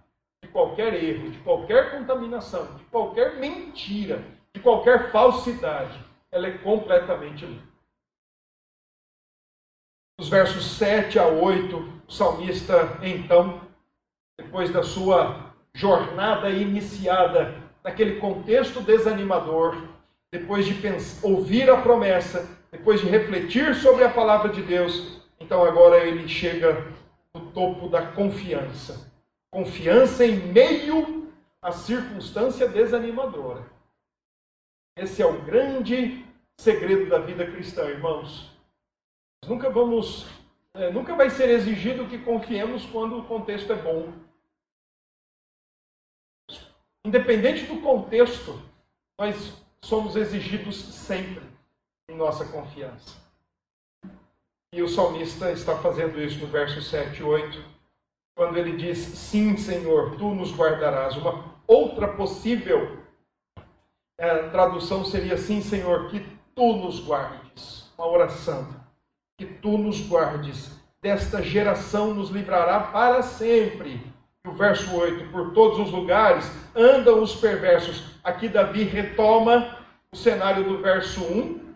de 0.43 0.49
qualquer 0.49 0.93
erro, 0.93 1.31
de 1.31 1.39
qualquer 1.39 1.91
contaminação, 1.91 2.77
de 2.77 2.83
qualquer 2.85 3.37
mentira, 3.37 4.23
de 4.53 4.61
qualquer 4.61 5.11
falsidade. 5.11 5.99
Ela 6.31 6.47
é 6.47 6.57
completamente 6.57 7.45
limpa. 7.45 7.66
Nos 10.19 10.29
versos 10.29 10.65
7 10.77 11.19
a 11.19 11.27
8, 11.27 11.77
o 12.07 12.11
salmista, 12.11 12.97
então, 13.03 13.61
depois 14.35 14.71
da 14.71 14.81
sua 14.81 15.53
jornada 15.75 16.49
iniciada 16.49 17.61
naquele 17.83 18.19
contexto 18.19 18.81
desanimador, 18.81 19.77
depois 20.31 20.65
de 20.65 20.75
ouvir 21.21 21.69
a 21.69 21.81
promessa, 21.83 22.49
depois 22.71 22.99
de 22.99 23.05
refletir 23.05 23.75
sobre 23.75 24.03
a 24.03 24.09
palavra 24.09 24.49
de 24.49 24.63
Deus, 24.63 25.21
então 25.39 25.63
agora 25.63 26.03
ele 26.03 26.27
chega 26.27 26.91
no 27.31 27.51
topo 27.51 27.87
da 27.87 28.01
confiança. 28.01 29.11
Confiança 29.51 30.25
em 30.25 30.35
meio 30.51 31.31
à 31.61 31.71
circunstância 31.71 32.67
desanimadora. 32.67 33.63
Esse 34.97 35.21
é 35.21 35.27
o 35.27 35.43
grande 35.43 36.25
segredo 36.59 37.07
da 37.07 37.19
vida 37.19 37.45
cristã, 37.45 37.83
irmãos. 37.83 38.56
Nunca 39.45 39.69
vamos, 39.69 40.25
é, 40.73 40.91
nunca 40.91 41.15
vai 41.15 41.29
ser 41.29 41.49
exigido 41.49 42.07
que 42.07 42.19
confiemos 42.19 42.85
quando 42.85 43.19
o 43.19 43.25
contexto 43.25 43.71
é 43.71 43.75
bom. 43.75 44.13
Independente 47.05 47.65
do 47.65 47.81
contexto, 47.81 48.61
nós 49.19 49.53
somos 49.81 50.15
exigidos 50.15 50.75
sempre 50.75 51.41
em 52.09 52.15
nossa 52.15 52.45
confiança. 52.45 53.15
E 54.73 54.81
o 54.81 54.89
salmista 54.89 55.51
está 55.51 55.77
fazendo 55.77 56.21
isso 56.21 56.39
no 56.39 56.47
verso 56.47 56.81
7 56.81 57.21
e 57.21 57.23
8, 57.23 57.63
quando 58.35 58.57
ele 58.57 58.75
diz: 58.75 58.97
Sim, 58.97 59.55
Senhor, 59.55 60.17
tu 60.17 60.35
nos 60.35 60.53
guardarás. 60.53 61.15
Uma 61.15 61.55
outra 61.65 62.09
possível 62.09 63.01
é, 64.17 64.49
tradução 64.49 65.05
seria: 65.05 65.37
Sim, 65.37 65.61
Senhor, 65.61 66.09
que 66.09 66.19
tu 66.53 66.75
nos 66.75 66.99
guardes. 66.99 67.89
Uma 67.97 68.07
oração. 68.07 68.76
Que 69.37 69.45
tu 69.45 69.77
nos 69.77 70.01
guardes. 70.07 70.71
Desta 71.01 71.43
geração 71.43 72.13
nos 72.13 72.31
livrará 72.31 72.79
para 72.79 73.21
sempre. 73.21 74.01
O 74.47 74.51
verso 74.51 74.95
8: 74.95 75.31
Por 75.31 75.53
todos 75.53 75.79
os 75.79 75.91
lugares 75.91 76.51
andam 76.75 77.21
os 77.21 77.35
perversos. 77.35 78.19
Aqui 78.23 78.49
Davi 78.49 78.83
retoma 78.83 79.77
o 80.11 80.17
cenário 80.17 80.63
do 80.63 80.81
verso 80.81 81.21
1 81.23 81.67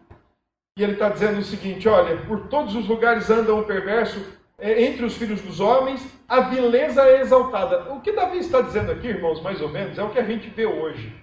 e 0.78 0.84
ele 0.84 0.94
está 0.94 1.10
dizendo 1.10 1.40
o 1.40 1.44
seguinte: 1.44 1.88
olha, 1.88 2.18
por 2.26 2.48
todos 2.48 2.76
os 2.76 2.88
lugares 2.88 3.30
anda 3.30 3.54
um 3.54 3.64
perverso, 3.64 4.26
é, 4.58 4.84
entre 4.84 5.06
os 5.06 5.16
filhos 5.16 5.42
dos 5.42 5.60
homens, 5.60 6.06
a 6.28 6.42
vileza 6.42 7.04
é 7.04 7.22
exaltada. 7.22 7.94
O 7.94 8.02
que 8.02 8.12
Davi 8.12 8.40
está 8.40 8.62
dizendo 8.62 8.92
aqui, 8.92 9.08
irmãos, 9.08 9.42
mais 9.42 9.62
ou 9.62 9.70
menos, 9.70 10.00
é 10.00 10.04
o 10.04 10.10
que 10.10 10.20
a 10.20 10.24
gente 10.24 10.50
vê 10.50 10.66
hoje. 10.66 11.14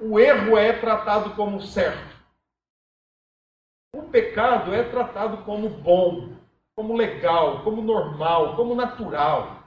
O 0.00 0.20
erro 0.20 0.56
é 0.56 0.72
tratado 0.74 1.30
como 1.30 1.60
certo. 1.60 2.15
O 3.98 4.02
pecado 4.02 4.74
é 4.74 4.82
tratado 4.82 5.38
como 5.38 5.68
bom, 5.68 6.30
como 6.74 6.94
legal, 6.94 7.62
como 7.62 7.82
normal, 7.82 8.56
como 8.56 8.74
natural. 8.74 9.64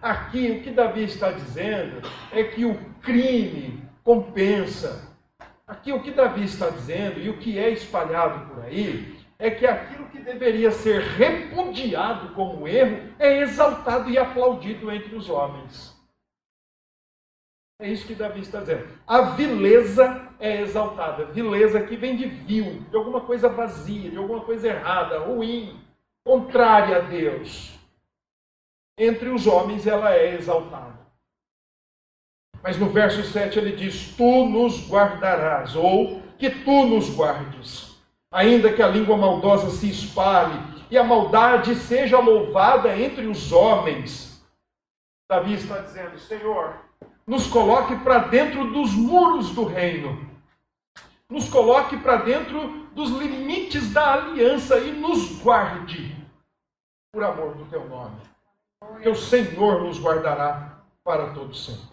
Aqui, 0.00 0.50
o 0.50 0.62
que 0.62 0.70
Davi 0.70 1.04
está 1.04 1.30
dizendo 1.30 2.02
é 2.32 2.42
que 2.44 2.64
o 2.64 2.76
crime 3.00 3.82
compensa 4.02 5.12
Aqui 5.72 5.90
o 5.90 6.02
que 6.02 6.10
Davi 6.10 6.44
está 6.44 6.68
dizendo 6.68 7.18
e 7.18 7.30
o 7.30 7.38
que 7.38 7.58
é 7.58 7.70
espalhado 7.70 8.46
por 8.46 8.62
aí 8.62 9.16
é 9.38 9.50
que 9.50 9.66
aquilo 9.66 10.04
que 10.10 10.18
deveria 10.18 10.70
ser 10.70 11.00
repudiado 11.00 12.34
como 12.34 12.68
erro 12.68 13.10
é 13.18 13.40
exaltado 13.40 14.10
e 14.10 14.18
aplaudido 14.18 14.92
entre 14.92 15.16
os 15.16 15.30
homens. 15.30 15.91
É 17.82 17.88
isso 17.88 18.06
que 18.06 18.14
Davi 18.14 18.38
está 18.38 18.60
dizendo. 18.60 18.86
A 19.04 19.22
vileza 19.22 20.28
é 20.38 20.60
exaltada. 20.60 21.24
Vileza 21.24 21.82
que 21.82 21.96
vem 21.96 22.14
de 22.14 22.26
vil, 22.26 22.86
de 22.88 22.96
alguma 22.96 23.22
coisa 23.22 23.48
vazia, 23.48 24.08
de 24.08 24.16
alguma 24.16 24.40
coisa 24.42 24.68
errada, 24.68 25.18
ruim, 25.18 25.80
contrária 26.24 26.98
a 26.98 27.00
Deus. 27.00 27.76
Entre 28.96 29.30
os 29.30 29.48
homens 29.48 29.84
ela 29.84 30.14
é 30.14 30.36
exaltada. 30.36 30.96
Mas 32.62 32.78
no 32.78 32.88
verso 32.88 33.24
7 33.24 33.58
ele 33.58 33.72
diz: 33.72 34.14
Tu 34.16 34.44
nos 34.46 34.88
guardarás, 34.88 35.74
ou 35.74 36.22
que 36.38 36.50
tu 36.50 36.86
nos 36.86 37.10
guardes, 37.10 38.00
ainda 38.30 38.72
que 38.72 38.80
a 38.80 38.86
língua 38.86 39.16
maldosa 39.16 39.70
se 39.70 39.90
espalhe 39.90 40.56
e 40.88 40.96
a 40.96 41.02
maldade 41.02 41.74
seja 41.74 42.20
louvada 42.20 42.96
entre 42.96 43.26
os 43.26 43.50
homens. 43.50 44.40
Davi 45.28 45.54
está 45.54 45.78
dizendo: 45.78 46.16
Senhor, 46.20 46.91
nos 47.26 47.46
coloque 47.46 47.96
para 47.96 48.18
dentro 48.18 48.72
dos 48.72 48.92
muros 48.92 49.50
do 49.50 49.64
reino, 49.64 50.30
nos 51.28 51.48
coloque 51.48 51.96
para 51.96 52.16
dentro 52.16 52.86
dos 52.94 53.10
limites 53.10 53.92
da 53.92 54.14
aliança 54.14 54.78
e 54.78 54.92
nos 54.92 55.40
guarde, 55.40 56.16
por 57.12 57.24
amor 57.24 57.54
do 57.54 57.64
teu 57.66 57.88
nome. 57.88 58.16
Que 59.00 59.08
o 59.08 59.14
Senhor 59.14 59.82
nos 59.82 59.98
guardará 59.98 60.80
para 61.04 61.32
todo 61.32 61.54
sempre. 61.54 61.92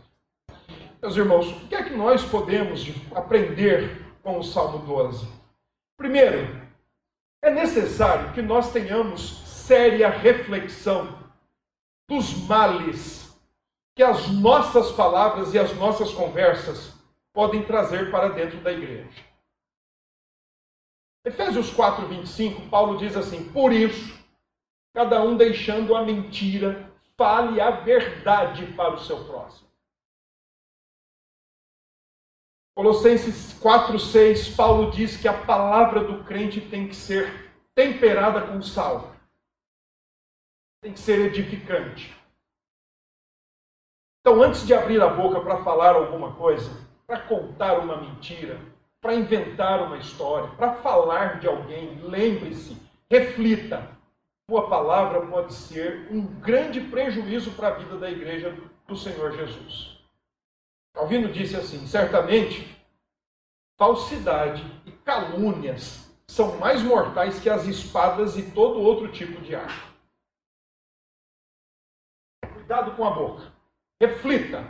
Meus 1.01 1.15
irmãos, 1.15 1.47
o 1.49 1.67
que 1.67 1.75
é 1.75 1.83
que 1.83 1.95
nós 1.95 2.25
podemos 2.25 2.85
aprender 3.15 4.05
com 4.21 4.37
o 4.37 4.43
Salmo 4.43 4.79
12? 4.79 5.27
Primeiro, 5.97 6.59
é 7.41 7.49
necessário 7.49 8.33
que 8.33 8.41
nós 8.41 8.71
tenhamos 8.73 9.47
séria 9.47 10.09
reflexão 10.09 11.17
dos 12.09 12.33
males 12.47 13.28
que 13.99 14.03
as 14.03 14.29
nossas 14.29 14.93
palavras 14.93 15.53
e 15.53 15.59
as 15.59 15.75
nossas 15.75 16.13
conversas 16.13 16.93
podem 17.33 17.65
trazer 17.65 18.09
para 18.09 18.29
dentro 18.29 18.61
da 18.61 18.71
igreja. 18.71 19.25
Efésios 21.25 21.69
4, 21.73 22.07
25, 22.07 22.69
Paulo 22.69 22.97
diz 22.97 23.17
assim: 23.17 23.51
Por 23.51 23.73
isso, 23.73 24.17
cada 24.93 25.21
um 25.21 25.35
deixando 25.35 25.97
a 25.97 26.01
mentira, 26.01 26.89
fale 27.17 27.59
a 27.59 27.71
verdade 27.71 28.67
para 28.67 28.93
o 28.93 28.99
seu 29.01 29.25
próximo. 29.25 29.67
Colossenses 32.77 33.53
4,6, 33.59 34.55
Paulo 34.55 34.91
diz 34.91 35.17
que 35.17 35.27
a 35.27 35.45
palavra 35.45 36.05
do 36.05 36.23
crente 36.23 36.61
tem 36.61 36.87
que 36.87 36.95
ser 36.95 37.51
temperada 37.75 38.47
com 38.47 38.61
sal, 38.61 39.13
tem 40.81 40.93
que 40.93 40.99
ser 41.01 41.19
edificante. 41.19 42.17
Então, 44.21 44.41
antes 44.43 44.65
de 44.65 44.73
abrir 44.73 45.01
a 45.01 45.07
boca 45.07 45.39
para 45.39 45.63
falar 45.63 45.95
alguma 45.95 46.33
coisa, 46.35 46.69
para 47.07 47.21
contar 47.21 47.79
uma 47.79 47.97
mentira, 47.97 48.59
para 49.01 49.15
inventar 49.15 49.81
uma 49.81 49.97
história, 49.97 50.49
para 50.55 50.73
falar 50.75 51.39
de 51.39 51.47
alguém, 51.47 51.99
lembre-se, 52.01 52.77
reflita. 53.09 53.97
Sua 54.49 54.67
palavra 54.67 55.25
pode 55.27 55.53
ser 55.53 56.07
um 56.11 56.21
grande 56.21 56.81
prejuízo 56.81 57.51
para 57.51 57.69
a 57.69 57.73
vida 57.77 57.97
da 57.97 58.09
igreja 58.09 58.55
do 58.87 58.95
Senhor 58.95 59.31
Jesus. 59.31 59.99
Calvino 60.93 61.31
disse 61.31 61.55
assim: 61.55 61.85
certamente, 61.87 62.75
falsidade 63.77 64.63
e 64.85 64.91
calúnias 64.91 66.13
são 66.27 66.57
mais 66.57 66.83
mortais 66.83 67.39
que 67.39 67.49
as 67.49 67.65
espadas 67.65 68.37
e 68.37 68.51
todo 68.51 68.81
outro 68.81 69.07
tipo 69.11 69.39
de 69.41 69.55
arma. 69.55 69.89
Cuidado 72.53 72.95
com 72.95 73.05
a 73.05 73.11
boca. 73.11 73.58
Reflita. 74.01 74.65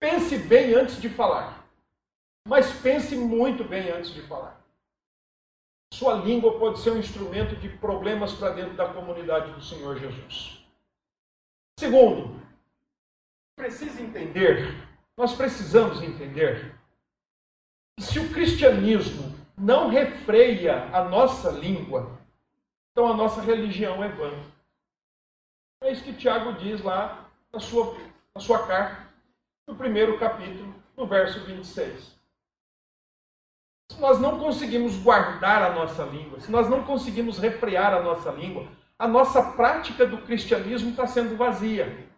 Pense 0.00 0.36
bem 0.38 0.74
antes 0.74 1.00
de 1.00 1.08
falar. 1.08 1.66
Mas 2.46 2.72
pense 2.80 3.16
muito 3.16 3.64
bem 3.64 3.90
antes 3.90 4.12
de 4.12 4.22
falar. 4.22 4.60
Sua 5.92 6.14
língua 6.14 6.58
pode 6.58 6.80
ser 6.80 6.90
um 6.90 6.98
instrumento 6.98 7.56
de 7.56 7.68
problemas 7.68 8.32
para 8.32 8.50
dentro 8.50 8.74
da 8.74 8.92
comunidade 8.92 9.52
do 9.52 9.62
Senhor 9.62 9.96
Jesus. 9.96 10.64
Segundo, 11.78 12.42
precisa 13.56 14.02
entender 14.02 14.84
nós 15.16 15.34
precisamos 15.34 16.02
entender 16.02 16.74
que 17.96 18.04
se 18.04 18.18
o 18.18 18.32
cristianismo 18.32 19.32
não 19.56 19.88
refreia 19.88 20.84
a 20.92 21.04
nossa 21.04 21.50
língua, 21.50 22.18
então 22.90 23.06
a 23.06 23.16
nossa 23.16 23.40
religião 23.40 24.02
é 24.02 24.08
vã. 24.08 24.32
É 25.82 25.92
isso 25.92 26.02
que 26.02 26.14
Tiago 26.14 26.54
diz 26.54 26.82
lá 26.82 27.30
na 27.52 27.60
sua, 27.60 27.96
na 28.36 28.40
sua 28.40 28.66
carta, 28.66 29.06
no 29.68 29.76
primeiro 29.76 30.18
capítulo, 30.18 30.74
no 30.96 31.06
verso 31.06 31.44
26. 31.44 32.18
Se 33.92 34.00
nós 34.00 34.18
não 34.18 34.40
conseguimos 34.40 34.96
guardar 34.96 35.62
a 35.62 35.72
nossa 35.72 36.04
língua, 36.04 36.40
se 36.40 36.50
nós 36.50 36.68
não 36.68 36.82
conseguimos 36.82 37.38
refrear 37.38 37.94
a 37.94 38.02
nossa 38.02 38.32
língua, 38.32 38.66
a 38.98 39.06
nossa 39.06 39.52
prática 39.52 40.04
do 40.04 40.18
cristianismo 40.18 40.90
está 40.90 41.06
sendo 41.06 41.36
vazia. 41.36 42.08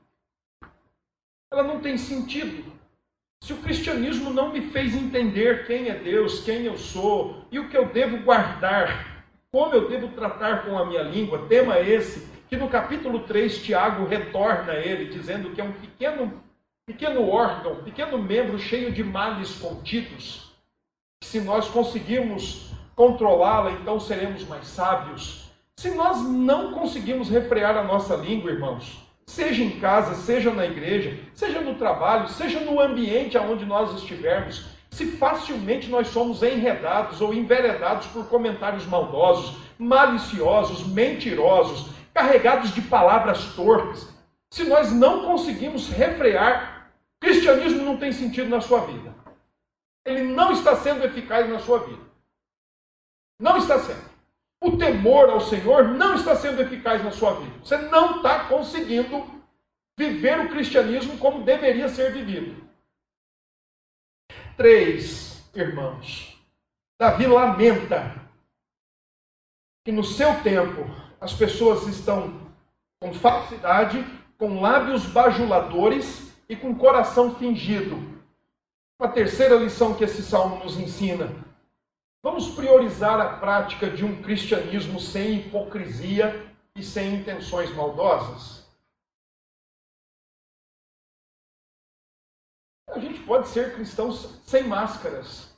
Ela 1.53 1.63
não 1.63 1.81
tem 1.81 1.99
sentido. 1.99 2.73
Se 3.43 3.53
o 3.53 3.61
cristianismo 3.61 4.31
não 4.31 4.53
me 4.53 4.63
fez 4.63 4.95
entender 4.95 5.67
quem 5.67 5.91
é 5.91 5.95
Deus, 5.95 6.43
quem 6.43 6.65
eu 6.65 6.79
sou 6.79 7.47
e 7.51 7.59
o 7.59 7.69
que 7.69 7.77
eu 7.77 7.91
devo 7.91 8.23
guardar, 8.25 9.27
como 9.53 9.75
eu 9.75 9.87
devo 9.87 10.09
tratar 10.15 10.65
com 10.65 10.79
a 10.79 10.87
minha 10.87 11.03
língua, 11.03 11.47
tema 11.47 11.79
esse 11.79 12.36
que 12.49 12.57
no 12.57 12.69
capítulo 12.69 13.21
3 13.21 13.63
Tiago 13.63 14.07
retorna 14.07 14.73
a 14.73 14.79
ele, 14.79 15.07
dizendo 15.07 15.51
que 15.51 15.61
é 15.61 15.65
um 15.65 15.73
pequeno, 15.73 16.43
pequeno 16.87 17.29
órgão, 17.29 17.83
pequeno 17.83 18.19
membro 18.19 18.59
cheio 18.59 18.93
de 18.93 19.03
males 19.03 19.59
contidos. 19.59 20.53
Se 21.25 21.41
nós 21.41 21.69
conseguirmos 21.69 22.71
controlá-la, 22.95 23.73
então 23.73 23.99
seremos 23.99 24.47
mais 24.47 24.67
sábios. 24.67 25.51
Se 25.77 25.91
nós 25.91 26.23
não 26.23 26.73
conseguimos 26.73 27.29
refrear 27.29 27.77
a 27.77 27.85
nossa 27.85 28.15
língua, 28.17 28.51
irmãos, 28.51 28.99
seja 29.27 29.63
em 29.63 29.79
casa, 29.81 30.15
seja 30.15 30.51
na 30.51 30.65
igreja, 30.65 31.19
seja 31.35 31.61
no 31.61 31.75
trabalho, 31.75 32.29
seja 32.29 32.61
no 32.61 32.81
ambiente 32.81 33.37
aonde 33.37 33.67
nós 33.67 33.95
estivermos, 33.95 34.65
se 34.91 35.07
facilmente 35.13 35.91
nós 35.91 36.09
somos 36.09 36.43
enredados 36.43 37.21
ou 37.21 37.35
enveredados 37.35 38.07
por 38.07 38.27
comentários 38.29 38.87
maldosos, 38.87 39.59
maliciosos, 39.79 40.87
mentirosos, 40.87 41.91
carregados 42.17 42.75
de 42.75 42.81
palavras 42.81 43.55
torpes, 43.55 44.09
se 44.51 44.65
nós 44.65 44.91
não 44.91 45.27
conseguimos 45.27 45.91
refrear, 45.91 46.91
cristianismo 47.21 47.83
não 47.83 47.99
tem 47.99 48.11
sentido 48.11 48.49
na 48.49 48.63
sua 48.63 48.87
vida. 48.87 49.15
Ele 50.03 50.23
não 50.23 50.51
está 50.51 50.75
sendo 50.77 51.05
eficaz 51.05 51.47
na 51.47 51.59
sua 51.59 51.81
vida. 51.81 52.03
Não 53.39 53.59
está 53.59 53.79
sendo. 53.79 54.09
O 54.63 54.79
temor 54.79 55.29
ao 55.29 55.43
Senhor 55.43 55.89
não 55.89 56.15
está 56.15 56.35
sendo 56.35 56.63
eficaz 56.63 57.05
na 57.05 57.11
sua 57.11 57.35
vida. 57.35 57.59
Você 57.59 57.77
não 57.77 58.17
está 58.17 58.49
conseguindo 58.49 59.45
viver 59.99 60.41
o 60.41 60.49
cristianismo 60.49 61.19
como 61.19 61.45
deveria 61.45 61.87
ser 61.91 62.15
vivido. 62.15 62.67
Três, 64.57 65.47
irmãos. 65.55 66.43
Davi 66.99 67.27
lamenta 67.27 68.27
que 69.85 69.93
no 69.93 70.03
seu 70.03 70.43
tempo 70.43 71.06
as 71.21 71.33
pessoas 71.33 71.87
estão 71.87 72.47
com 73.01 73.13
falsidade, 73.13 74.05
com 74.39 74.61
lábios 74.61 75.07
bajuladores 75.07 76.33
e 76.49 76.57
com 76.57 76.75
coração 76.75 77.35
fingido. 77.35 77.97
Uma 79.01 79.11
terceira 79.11 79.57
lição 79.57 79.95
que 79.95 80.05
esse 80.05 80.23
salmo 80.23 80.63
nos 80.63 80.79
ensina. 80.79 81.29
Vamos 82.23 82.55
priorizar 82.55 83.21
a 83.21 83.39
prática 83.39 83.91
de 83.91 84.05
um 84.05 84.23
cristianismo 84.23 84.99
sem 84.99 85.41
hipocrisia 85.41 86.53
e 86.75 86.83
sem 86.83 87.15
intenções 87.15 87.75
maldosas? 87.75 88.67
A 92.89 92.99
gente 92.99 93.23
pode 93.25 93.49
ser 93.49 93.75
cristãos 93.75 94.41
sem 94.47 94.65
máscaras. 94.65 95.55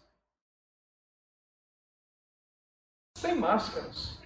Sem 3.16 3.34
máscaras. 3.36 4.17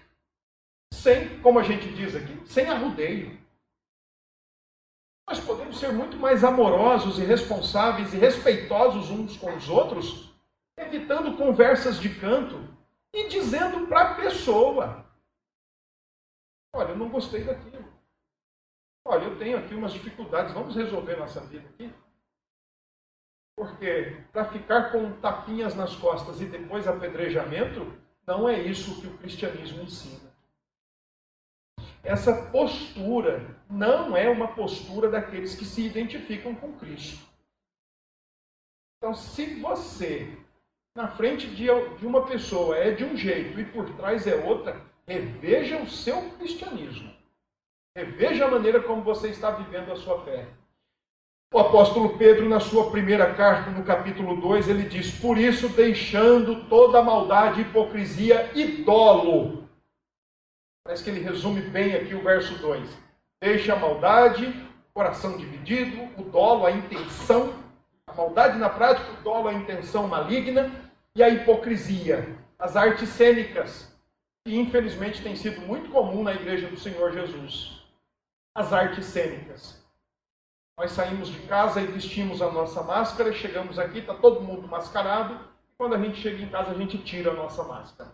Sem, 1.03 1.41
como 1.41 1.59
a 1.59 1.65
gente 1.65 1.93
diz 1.93 2.15
aqui, 2.15 2.47
sem 2.47 2.69
arrudeio. 2.69 3.37
Nós 5.29 5.41
podemos 5.41 5.77
ser 5.77 5.93
muito 5.93 6.17
mais 6.17 6.45
amorosos 6.45 7.19
e 7.19 7.25
responsáveis 7.25 8.15
e 8.15 8.19
respeitosos 8.19 9.11
uns 9.11 9.37
com 9.37 9.53
os 9.53 9.69
outros, 9.69 10.33
evitando 10.77 11.37
conversas 11.37 11.99
de 11.99 12.09
canto 12.21 12.57
e 13.13 13.27
dizendo 13.27 13.89
para 13.89 14.13
a 14.13 14.15
pessoa: 14.15 15.05
Olha, 16.73 16.91
eu 16.91 16.97
não 16.97 17.09
gostei 17.09 17.43
daquilo. 17.43 17.93
Olha, 19.05 19.25
eu 19.25 19.37
tenho 19.41 19.59
aqui 19.59 19.75
umas 19.75 19.93
dificuldades, 19.93 20.55
vamos 20.55 20.77
resolver 20.77 21.17
nossa 21.17 21.41
vida 21.41 21.69
aqui. 21.69 21.93
Porque 23.57 24.25
para 24.31 24.45
ficar 24.45 24.93
com 24.93 25.21
tapinhas 25.21 25.75
nas 25.75 25.97
costas 25.97 26.41
e 26.41 26.47
depois 26.47 26.87
apedrejamento, 26.87 27.93
não 28.25 28.49
é 28.49 28.63
isso 28.63 29.01
que 29.01 29.09
o 29.09 29.19
cristianismo 29.19 29.83
ensina. 29.83 30.32
Essa 32.03 32.35
postura 32.47 33.57
não 33.71 34.17
é 34.17 34.29
uma 34.29 34.49
postura 34.49 35.09
daqueles 35.09 35.55
que 35.55 35.65
se 35.65 35.87
identificam 35.87 36.55
com 36.55 36.73
Cristo. 36.73 37.25
Então, 38.99 39.15
se 39.15 39.61
você, 39.61 40.37
na 40.97 41.09
frente 41.09 41.47
de 41.49 41.71
uma 42.05 42.27
pessoa, 42.27 42.77
é 42.77 42.91
de 42.91 43.05
um 43.05 43.17
jeito 43.17 43.59
e 43.59 43.65
por 43.65 43.89
trás 43.97 44.27
é 44.27 44.35
outra, 44.35 44.81
reveja 45.07 45.81
o 45.81 45.89
seu 45.89 46.31
cristianismo. 46.33 47.13
Reveja 47.97 48.47
a 48.47 48.51
maneira 48.51 48.81
como 48.83 49.03
você 49.03 49.29
está 49.29 49.51
vivendo 49.51 49.93
a 49.93 49.97
sua 49.97 50.25
fé. 50.25 50.49
O 51.53 51.59
apóstolo 51.59 52.17
Pedro, 52.17 52.49
na 52.49 52.59
sua 52.59 52.91
primeira 52.91 53.35
carta, 53.35 53.71
no 53.71 53.85
capítulo 53.85 54.41
2, 54.41 54.69
ele 54.69 54.89
diz: 54.89 55.11
Por 55.21 55.37
isso, 55.37 55.69
deixando 55.69 56.65
toda 56.65 57.03
maldade 57.03 57.61
hipocrisia 57.61 58.51
e 58.55 58.83
dolo. 58.83 59.62
Parece 60.85 61.05
que 61.05 61.11
ele 61.11 61.21
resume 61.21 61.61
bem 61.63 61.95
aqui 61.95 62.15
o 62.15 62.23
verso 62.23 62.55
2. 62.59 62.89
Deixa 63.41 63.73
a 63.73 63.79
maldade, 63.79 64.53
coração 64.93 65.37
dividido, 65.37 66.09
o 66.19 66.25
dolo, 66.25 66.67
a 66.67 66.71
intenção, 66.71 67.55
a 68.07 68.13
maldade 68.13 68.59
na 68.59 68.69
prática, 68.69 69.11
o 69.13 69.23
dolo, 69.23 69.49
a 69.49 69.55
intenção 69.55 70.09
maligna 70.09 70.71
e 71.15 71.23
a 71.23 71.29
hipocrisia, 71.29 72.37
as 72.59 72.77
artes 72.77 73.09
cênicas, 73.09 73.93
que 74.45 74.57
infelizmente 74.57 75.23
tem 75.23 75.37
sido 75.37 75.61
muito 75.61 75.91
comum 75.91 76.23
na 76.23 76.35
igreja 76.35 76.69
do 76.69 76.79
Senhor 76.79 77.13
Jesus. 77.13 77.83
As 78.55 78.73
artes 78.73 79.07
cênicas 79.07 79.83
nós 80.83 80.93
saímos 80.93 81.29
de 81.29 81.39
casa 81.41 81.81
e 81.81 81.87
vestimos 81.87 82.41
a 82.41 82.51
nossa 82.51 82.83
máscara, 82.83 83.33
chegamos 83.33 83.79
aqui, 83.79 83.99
está 83.99 84.15
todo 84.15 84.41
mundo 84.41 84.67
mascarado. 84.67 85.35
E 85.35 85.75
quando 85.77 85.95
a 85.95 85.99
gente 85.99 86.21
chega 86.21 86.43
em 86.43 86.49
casa, 86.49 86.71
a 86.71 86.75
gente 86.75 86.99
tira 86.99 87.31
a 87.31 87.35
nossa 87.35 87.63
máscara. 87.63 88.11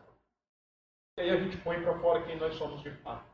E 1.19 1.21
aí 1.21 1.31
a 1.31 1.37
gente 1.37 1.57
põe 1.57 1.83
para 1.83 1.99
fora 1.99 2.25
quem 2.25 2.39
nós 2.39 2.55
somos 2.55 2.81
de 2.81 2.93
fato. 3.03 3.29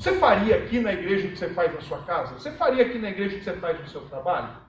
Você 0.00 0.16
faria 0.20 0.64
aqui 0.64 0.78
na 0.78 0.92
igreja 0.92 1.26
o 1.26 1.30
que 1.32 1.36
você 1.36 1.52
faz 1.52 1.74
na 1.74 1.80
sua 1.80 2.04
casa? 2.04 2.34
Você 2.34 2.52
faria 2.52 2.86
aqui 2.86 2.98
na 2.98 3.10
igreja 3.10 3.34
o 3.34 3.38
que 3.40 3.44
você 3.44 3.58
faz 3.58 3.80
no 3.80 3.88
seu 3.88 4.08
trabalho? 4.08 4.64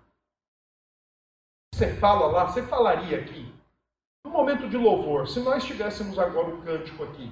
Você 1.71 1.93
fala 1.99 2.25
lá, 2.31 2.47
você 2.47 2.65
falaria 2.65 3.19
aqui. 3.19 3.53
No 4.25 4.31
momento 4.31 4.67
de 4.67 4.75
louvor, 4.75 5.27
se 5.27 5.39
nós 5.39 5.63
tivéssemos 5.63 6.17
agora 6.17 6.47
um 6.47 6.61
cântico 6.63 7.03
aqui, 7.03 7.31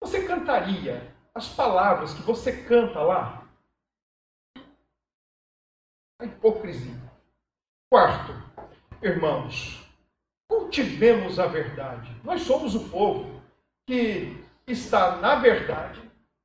você 0.00 0.26
cantaria 0.26 1.14
as 1.34 1.50
palavras 1.54 2.14
que 2.14 2.22
você 2.22 2.64
canta 2.64 3.02
lá? 3.02 3.46
A 6.18 6.24
hipocrisia. 6.24 7.12
Quarto, 7.90 8.32
irmãos, 9.02 9.81
cultivemos 10.52 11.38
a 11.38 11.46
verdade. 11.46 12.14
Nós 12.22 12.42
somos 12.42 12.74
o 12.74 12.88
povo 12.90 13.42
que 13.86 14.36
está 14.66 15.16
na 15.16 15.36
verdade, 15.36 16.02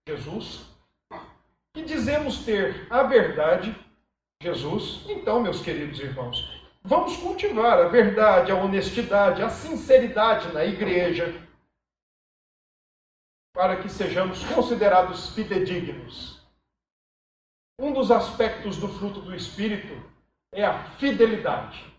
Jesus, 0.08 0.66
e 1.76 1.84
dizemos 1.84 2.46
ter 2.46 2.88
a 2.90 3.04
verdade, 3.04 3.76
Jesus. 4.42 5.04
Então, 5.10 5.42
meus 5.42 5.62
queridos 5.62 6.00
irmãos, 6.00 6.66
vamos 6.84 7.18
cultivar 7.18 7.80
a 7.80 7.90
verdade, 7.90 8.52
a 8.52 8.56
honestidade, 8.56 9.44
a 9.44 9.50
sinceridade 9.50 10.54
na 10.54 10.64
igreja, 10.64 11.46
para 13.54 13.76
que 13.76 13.90
sejamos 13.90 14.44
considerados 14.46 15.30
fidedignos 15.36 16.38
um 17.80 17.94
dos 17.94 18.10
aspectos 18.10 18.78
do 18.78 18.88
fruto 18.88 19.22
do 19.22 19.36
Espírito 19.36 20.04
é 20.52 20.66
a 20.66 20.84
fidelidade. 20.96 21.97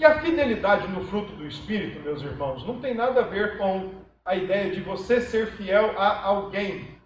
E 0.00 0.04
a 0.04 0.18
fidelidade 0.22 0.88
no 0.88 1.04
fruto 1.04 1.30
do 1.34 1.46
Espírito, 1.46 2.00
meus 2.00 2.22
irmãos, 2.22 2.66
não 2.66 2.80
tem 2.80 2.94
nada 2.94 3.20
a 3.20 3.28
ver 3.28 3.58
com 3.58 4.02
a 4.24 4.34
ideia 4.34 4.72
de 4.72 4.80
você 4.80 5.20
ser 5.20 5.52
fiel 5.58 6.00
a 6.00 6.24
alguém, 6.24 6.98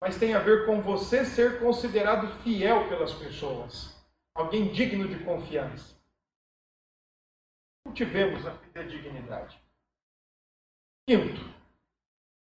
mas 0.00 0.18
tem 0.18 0.32
a 0.32 0.38
ver 0.38 0.64
com 0.64 0.80
você 0.80 1.26
ser 1.26 1.58
considerado 1.58 2.26
fiel 2.42 2.88
pelas 2.88 3.12
pessoas, 3.12 3.94
alguém 4.34 4.68
digno 4.72 5.06
de 5.06 5.22
confiança. 5.22 5.94
Cultivemos 7.84 8.46
a 8.46 8.52
fidedignidade. 8.52 9.60
Quinto, 11.06 11.44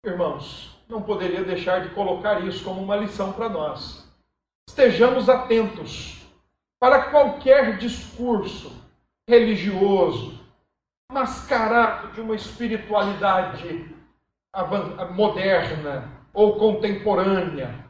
irmãos, 0.06 0.74
não 0.88 1.02
poderia 1.02 1.44
deixar 1.44 1.86
de 1.86 1.94
colocar 1.94 2.40
isso 2.46 2.64
como 2.64 2.82
uma 2.82 2.96
lição 2.96 3.30
para 3.30 3.50
nós 3.50 4.10
estejamos 4.66 5.28
atentos 5.28 6.26
para 6.80 7.10
qualquer 7.10 7.76
discurso 7.76 8.81
religioso 9.28 10.40
mascarado 11.10 12.12
de 12.12 12.20
uma 12.20 12.34
espiritualidade 12.34 13.94
moderna 15.14 16.26
ou 16.32 16.58
contemporânea, 16.58 17.86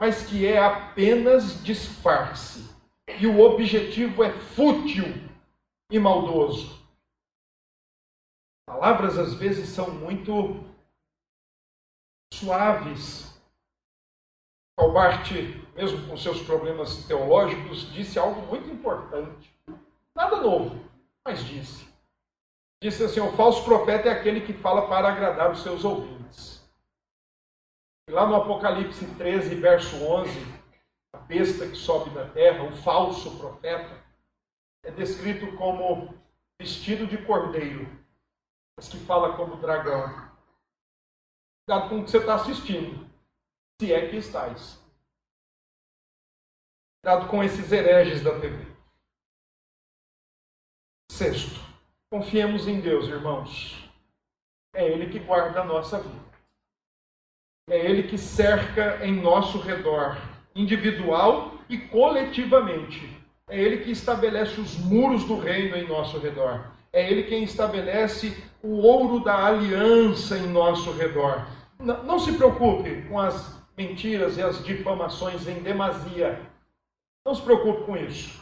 mas 0.00 0.24
que 0.24 0.46
é 0.46 0.58
apenas 0.58 1.62
disfarce. 1.62 2.72
E 3.18 3.26
o 3.26 3.40
objetivo 3.40 4.22
é 4.22 4.32
fútil 4.32 5.04
e 5.90 5.98
maldoso. 5.98 6.80
Palavras 8.66 9.18
às 9.18 9.34
vezes 9.34 9.68
são 9.68 9.90
muito 9.90 10.64
suaves, 12.32 13.40
Calbart, 14.78 15.30
mesmo 15.74 16.08
com 16.08 16.16
seus 16.16 16.40
problemas 16.42 17.04
teológicos, 17.06 17.92
disse 17.92 18.18
algo 18.18 18.40
muito 18.46 18.70
importante. 18.70 19.51
Nada 20.16 20.36
novo, 20.36 20.88
mas 21.26 21.44
disse. 21.44 21.86
Disse 22.82 23.04
assim: 23.04 23.20
o 23.20 23.32
falso 23.36 23.64
profeta 23.64 24.08
é 24.08 24.12
aquele 24.12 24.40
que 24.40 24.52
fala 24.52 24.88
para 24.88 25.08
agradar 25.08 25.50
os 25.50 25.62
seus 25.62 25.84
ouvintes. 25.84 26.62
E 28.08 28.12
lá 28.12 28.26
no 28.26 28.34
Apocalipse 28.34 29.06
13, 29.16 29.54
verso 29.54 29.96
11, 30.04 30.30
a 31.14 31.18
besta 31.18 31.68
que 31.68 31.76
sobe 31.76 32.10
da 32.10 32.28
terra, 32.28 32.64
o 32.64 32.72
falso 32.72 33.38
profeta, 33.38 34.02
é 34.84 34.90
descrito 34.90 35.56
como 35.56 36.12
vestido 36.60 37.06
de 37.06 37.24
cordeiro, 37.24 37.86
mas 38.76 38.88
que 38.88 38.98
fala 38.98 39.36
como 39.36 39.56
dragão. 39.56 40.32
Cuidado 41.64 41.88
com 41.88 42.00
o 42.00 42.04
que 42.04 42.10
você 42.10 42.18
está 42.18 42.34
assistindo 42.34 43.08
se 43.80 43.92
é 43.92 44.08
que 44.08 44.16
estáis. 44.16 44.80
Dado 47.04 47.28
com 47.28 47.42
esses 47.42 47.70
hereges 47.70 48.22
da 48.22 48.38
TV. 48.40 48.71
Sexto, 51.12 51.60
confiemos 52.10 52.66
em 52.66 52.80
Deus, 52.80 53.06
irmãos. 53.06 53.86
É 54.74 54.88
Ele 54.88 55.10
que 55.10 55.18
guarda 55.18 55.60
a 55.60 55.64
nossa 55.64 55.98
vida. 55.98 56.24
É 57.68 57.76
Ele 57.76 58.04
que 58.04 58.16
cerca 58.16 59.04
em 59.04 59.20
nosso 59.20 59.58
redor, 59.58 60.16
individual 60.54 61.52
e 61.68 61.76
coletivamente, 61.76 63.14
É 63.46 63.60
Ele 63.60 63.84
que 63.84 63.90
estabelece 63.90 64.58
os 64.58 64.78
muros 64.78 65.24
do 65.24 65.38
reino 65.38 65.76
em 65.76 65.86
nosso 65.86 66.18
redor. 66.18 66.72
É 66.90 67.06
Ele 67.10 67.24
quem 67.24 67.42
estabelece 67.42 68.34
o 68.62 68.78
ouro 68.78 69.22
da 69.22 69.44
aliança 69.44 70.38
em 70.38 70.46
nosso 70.46 70.92
redor. 70.92 71.46
Não, 71.78 72.02
não 72.04 72.18
se 72.18 72.32
preocupe 72.32 73.02
com 73.02 73.20
as 73.20 73.62
mentiras 73.76 74.38
e 74.38 74.42
as 74.42 74.64
difamações 74.64 75.46
em 75.46 75.62
demasia. 75.62 76.40
Não 77.26 77.34
se 77.34 77.42
preocupe 77.42 77.84
com 77.84 77.98
isso. 77.98 78.41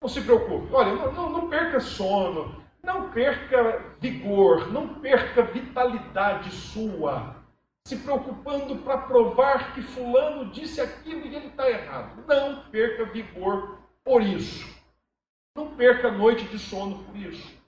Não 0.00 0.08
se 0.08 0.20
preocupe. 0.20 0.72
Olha, 0.72 0.94
não, 1.12 1.30
não 1.30 1.48
perca 1.48 1.80
sono, 1.80 2.62
não 2.82 3.10
perca 3.10 3.94
vigor, 4.00 4.70
não 4.70 5.00
perca 5.00 5.42
vitalidade 5.42 6.50
sua, 6.50 7.36
se 7.86 7.96
preocupando 7.96 8.76
para 8.76 8.98
provar 8.98 9.74
que 9.74 9.82
Fulano 9.82 10.50
disse 10.50 10.80
aquilo 10.80 11.26
e 11.26 11.34
ele 11.34 11.46
está 11.48 11.68
errado. 11.68 12.24
Não 12.26 12.64
perca 12.70 13.04
vigor 13.06 13.78
por 14.04 14.22
isso. 14.22 14.74
Não 15.56 15.74
perca 15.76 16.10
noite 16.10 16.44
de 16.44 16.58
sono 16.58 17.04
por 17.04 17.16
isso. 17.16 17.62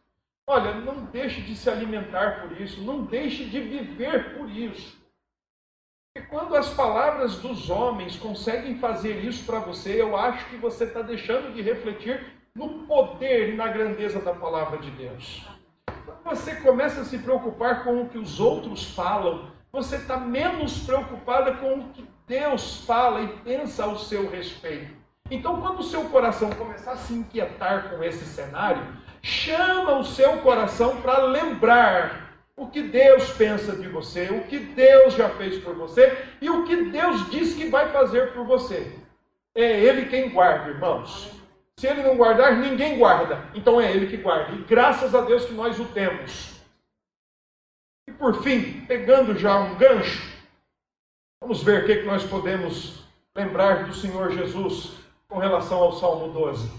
Olha, 0.49 0.75
não 0.75 1.05
deixe 1.07 1.41
de 1.41 1.57
se 1.57 1.69
alimentar 1.69 2.43
por 2.43 2.61
isso, 2.61 2.81
não 2.83 3.05
deixe 3.05 3.47
de 3.47 3.61
viver 3.61 4.37
por 4.37 4.49
isso. 4.49 4.97
Porque 6.17 6.29
quando 6.29 6.57
as 6.57 6.71
palavras 6.71 7.37
dos 7.37 7.69
homens 7.69 8.17
conseguem 8.17 8.79
fazer 8.79 9.23
isso 9.23 9.45
para 9.45 9.59
você, 9.59 10.01
eu 10.01 10.17
acho 10.17 10.47
que 10.47 10.57
você 10.57 10.85
está 10.85 11.03
deixando 11.03 11.53
de 11.53 11.61
refletir 11.61 12.25
no 12.55 12.87
poder 12.87 13.51
e 13.51 13.55
na 13.55 13.69
grandeza 13.69 14.19
da 14.21 14.33
palavra 14.33 14.79
de 14.79 14.91
Deus. 14.93 15.47
Quando 15.85 16.25
você 16.25 16.55
começa 16.55 17.03
a 17.03 17.05
se 17.05 17.19
preocupar 17.19 17.85
com 17.85 18.01
o 18.01 18.09
que 18.09 18.17
os 18.17 18.41
outros 18.41 18.95
falam, 18.95 19.51
você 19.71 19.97
está 19.97 20.17
menos 20.17 20.79
preocupada 20.87 21.53
com 21.57 21.81
o 21.81 21.89
que 21.91 22.09
Deus 22.27 22.83
fala 22.87 23.21
e 23.21 23.29
pensa 23.45 23.85
ao 23.85 23.99
seu 23.99 24.31
respeito. 24.31 24.97
Então, 25.31 25.61
quando 25.61 25.81
o 25.81 25.85
seu 25.85 26.05
coração 26.05 26.49
começar 26.49 26.93
a 26.93 26.97
se 26.97 27.13
inquietar 27.13 27.91
com 27.91 28.03
esse 28.03 28.25
cenário, 28.25 28.83
chama 29.21 29.99
o 29.99 30.05
seu 30.05 30.39
coração 30.39 30.97
para 31.03 31.25
lembrar 31.25 32.26
o 32.57 32.69
que 32.69 32.83
Deus 32.83 33.31
pensa 33.33 33.77
de 33.77 33.87
você, 33.87 34.31
o 34.31 34.45
que 34.45 34.59
Deus 34.59 35.15
já 35.15 35.29
fez 35.31 35.63
por 35.63 35.75
você 35.75 36.17
e 36.41 36.49
o 36.49 36.65
que 36.65 36.91
Deus 36.91 37.31
diz 37.31 37.55
que 37.55 37.69
vai 37.69 37.93
fazer 37.93 38.33
por 38.33 38.47
você. 38.47 38.99
É 39.55 39.81
Ele 39.81 40.07
quem 40.07 40.31
guarda, 40.31 40.71
irmãos. 40.71 41.31
Se 41.79 41.87
Ele 41.87 42.03
não 42.03 42.17
guardar, 42.17 42.57
ninguém 42.57 42.99
guarda. 42.99 43.51
Então 43.55 43.79
é 43.81 43.93
Ele 43.93 44.07
que 44.07 44.17
guarda. 44.17 44.53
E 44.53 44.63
graças 44.63 45.15
a 45.15 45.21
Deus 45.21 45.45
que 45.45 45.53
nós 45.53 45.79
o 45.79 45.85
temos. 45.85 46.57
E 48.09 48.13
por 48.13 48.43
fim, 48.43 48.85
pegando 48.87 49.37
já 49.37 49.59
um 49.59 49.77
gancho, 49.77 50.23
vamos 51.41 51.63
ver 51.63 51.83
o 51.83 51.87
que, 51.87 52.03
nós 52.03 52.25
podemos 52.25 53.05
lembrar 53.35 53.85
do 53.85 53.93
Senhor 53.93 54.31
Jesus 54.33 54.93
com 55.29 55.39
relação 55.39 55.79
ao 55.79 55.93
Salmo 55.93 56.33
12. 56.33 56.71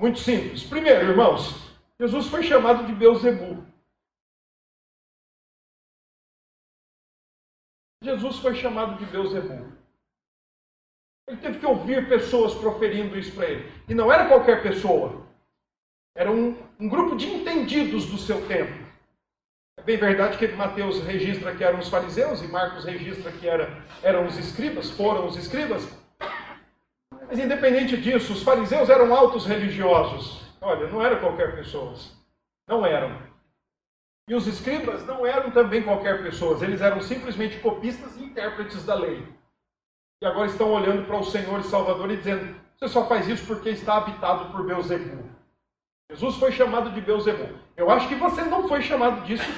Muito 0.00 0.18
simples. 0.18 0.64
Primeiro, 0.64 1.10
irmãos, 1.10 1.54
Jesus 1.98 2.26
foi 2.26 2.42
chamado 2.42 2.86
de 2.86 2.92
Beuzebu. 2.92 3.64
Jesus 8.02 8.38
foi 8.38 8.54
chamado 8.54 8.98
de 8.98 9.04
Beuzebu. 9.10 9.72
Ele 11.28 11.36
teve 11.36 11.58
que 11.58 11.66
ouvir 11.66 12.08
pessoas 12.08 12.54
proferindo 12.54 13.18
isso 13.18 13.32
para 13.34 13.46
ele. 13.46 13.70
E 13.88 13.94
não 13.94 14.10
era 14.10 14.26
qualquer 14.26 14.62
pessoa. 14.62 15.26
Era 16.16 16.30
um, 16.30 16.56
um 16.78 16.88
grupo 16.88 17.14
de 17.14 17.26
entendidos 17.26 18.06
do 18.06 18.18
seu 18.18 18.46
tempo. 18.48 18.90
É 19.78 19.82
bem 19.82 19.96
verdade 19.96 20.36
que 20.36 20.48
Mateus 20.48 21.00
registra 21.02 21.54
que 21.54 21.62
eram 21.62 21.78
os 21.78 21.88
fariseus 21.88 22.42
e 22.42 22.48
Marcos 22.48 22.84
registra 22.84 23.30
que 23.32 23.48
era, 23.48 23.82
eram 24.02 24.26
os 24.26 24.36
escribas, 24.36 24.90
foram 24.90 25.26
os 25.26 25.36
escribas. 25.36 25.88
Mas 27.28 27.38
independente 27.38 27.96
disso, 27.96 28.32
os 28.32 28.42
fariseus 28.42 28.88
eram 28.88 29.14
altos 29.14 29.46
religiosos. 29.46 30.42
Olha, 30.60 30.88
não 30.88 31.04
eram 31.04 31.20
qualquer 31.20 31.54
pessoas. 31.54 32.12
Não 32.66 32.84
eram. 32.84 33.29
E 34.30 34.34
os 34.34 34.46
escribas 34.46 35.04
não 35.04 35.26
eram 35.26 35.50
também 35.50 35.82
qualquer 35.82 36.22
pessoas. 36.22 36.62
Eles 36.62 36.80
eram 36.80 37.00
simplesmente 37.00 37.58
copistas 37.58 38.16
e 38.16 38.22
intérpretes 38.22 38.86
da 38.86 38.94
lei. 38.94 39.26
E 40.22 40.26
agora 40.26 40.46
estão 40.46 40.70
olhando 40.70 41.04
para 41.04 41.18
o 41.18 41.24
Senhor 41.24 41.58
e 41.58 41.64
Salvador 41.64 42.08
e 42.12 42.16
dizendo: 42.16 42.54
você 42.76 42.86
só 42.86 43.08
faz 43.08 43.26
isso 43.26 43.44
porque 43.44 43.70
está 43.70 43.96
habitado 43.96 44.52
por 44.52 44.64
Beuzebu. 44.64 45.28
Jesus 46.12 46.36
foi 46.36 46.52
chamado 46.52 46.90
de 46.90 47.00
Beuzebu. 47.00 47.58
Eu 47.76 47.90
acho 47.90 48.06
que 48.06 48.14
você 48.14 48.42
não 48.42 48.68
foi 48.68 48.82
chamado 48.82 49.22
disso 49.24 49.50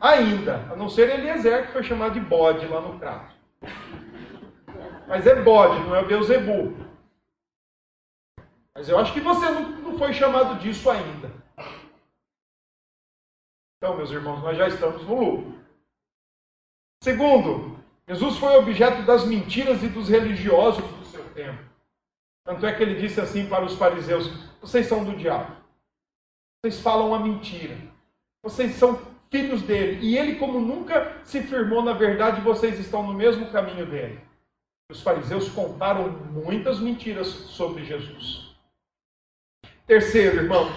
ainda, 0.00 0.66
a 0.72 0.76
não 0.76 0.88
ser 0.88 1.10
Eliezer, 1.10 1.66
que 1.66 1.72
foi 1.72 1.82
chamado 1.82 2.14
de 2.14 2.20
bode 2.20 2.66
lá 2.68 2.80
no 2.80 2.98
crato. 2.98 3.34
Mas 5.06 5.26
é 5.26 5.42
bode, 5.42 5.78
não 5.80 5.94
é 5.94 6.02
Beuzebu. 6.02 6.74
Mas 8.74 8.88
eu 8.88 8.98
acho 8.98 9.12
que 9.12 9.20
você 9.20 9.44
não, 9.50 9.60
não 9.60 9.98
foi 9.98 10.14
chamado 10.14 10.58
disso 10.58 10.88
ainda. 10.88 11.30
Então, 13.86 13.96
meus 13.96 14.10
irmãos, 14.10 14.42
nós 14.42 14.58
já 14.58 14.66
estamos 14.66 15.04
no 15.04 15.14
lucro. 15.14 15.54
Segundo, 17.04 17.78
Jesus 18.08 18.36
foi 18.36 18.56
objeto 18.56 19.02
das 19.02 19.24
mentiras 19.24 19.80
e 19.84 19.86
dos 19.86 20.08
religiosos 20.08 20.82
do 20.82 21.04
seu 21.04 21.22
tempo. 21.30 21.62
Tanto 22.44 22.66
é 22.66 22.74
que 22.74 22.82
ele 22.82 23.00
disse 23.00 23.20
assim 23.20 23.46
para 23.46 23.64
os 23.64 23.76
fariseus: 23.76 24.28
Vocês 24.60 24.86
são 24.86 25.04
do 25.04 25.16
diabo. 25.16 25.54
Vocês 26.58 26.80
falam 26.80 27.14
a 27.14 27.20
mentira. 27.20 27.76
Vocês 28.42 28.72
são 28.72 29.00
filhos 29.30 29.62
dele. 29.62 30.04
E 30.04 30.18
ele, 30.18 30.34
como 30.34 30.58
nunca 30.58 31.20
se 31.22 31.40
firmou 31.42 31.80
na 31.80 31.92
verdade, 31.92 32.40
vocês 32.40 32.80
estão 32.80 33.06
no 33.06 33.14
mesmo 33.14 33.52
caminho 33.52 33.86
dele. 33.86 34.20
Os 34.90 35.00
fariseus 35.00 35.48
contaram 35.50 36.10
muitas 36.10 36.80
mentiras 36.80 37.28
sobre 37.28 37.84
Jesus. 37.84 38.52
Terceiro, 39.86 40.38
irmãos, 40.38 40.72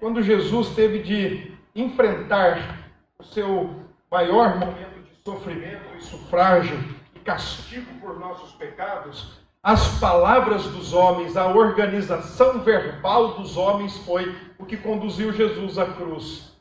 quando 0.00 0.20
Jesus 0.20 0.74
teve 0.74 1.00
de 1.00 1.59
enfrentar 1.74 2.90
o 3.18 3.24
seu 3.24 3.74
maior 4.10 4.58
momento 4.58 5.02
de 5.02 5.22
sofrimento 5.24 5.96
e 5.96 6.02
sufrágio 6.02 6.78
e 7.14 7.18
castigo 7.20 8.00
por 8.00 8.18
nossos 8.18 8.52
pecados, 8.52 9.40
as 9.62 9.98
palavras 10.00 10.64
dos 10.68 10.94
homens, 10.94 11.36
a 11.36 11.46
organização 11.46 12.60
verbal 12.60 13.34
dos 13.34 13.58
homens 13.58 13.96
foi 13.98 14.34
o 14.58 14.64
que 14.64 14.76
conduziu 14.76 15.32
Jesus 15.32 15.76
à 15.76 15.92
cruz. 15.92 16.56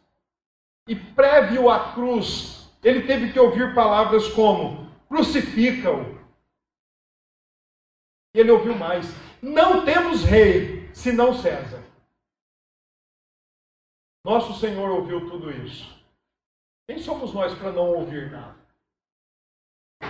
E 0.88 0.96
prévio 0.96 1.70
à 1.70 1.94
cruz, 1.94 2.70
ele 2.84 3.04
teve 3.04 3.32
que 3.32 3.40
ouvir 3.40 3.74
palavras 3.74 4.28
como: 4.30 4.92
crucifica-o. 5.08 6.20
E 8.36 8.40
ele 8.40 8.52
ouviu 8.52 8.76
mais: 8.76 9.14
não 9.42 9.86
temos 9.86 10.24
rei 10.26 10.90
senão 10.94 11.34
César. 11.34 11.82
Nosso 14.30 14.54
Senhor 14.60 14.92
ouviu 14.92 15.28
tudo 15.28 15.50
isso. 15.50 15.90
Quem 16.88 17.00
somos 17.00 17.34
nós 17.34 17.52
para 17.58 17.72
não 17.72 17.96
ouvir 17.96 18.30
nada? 18.30 18.56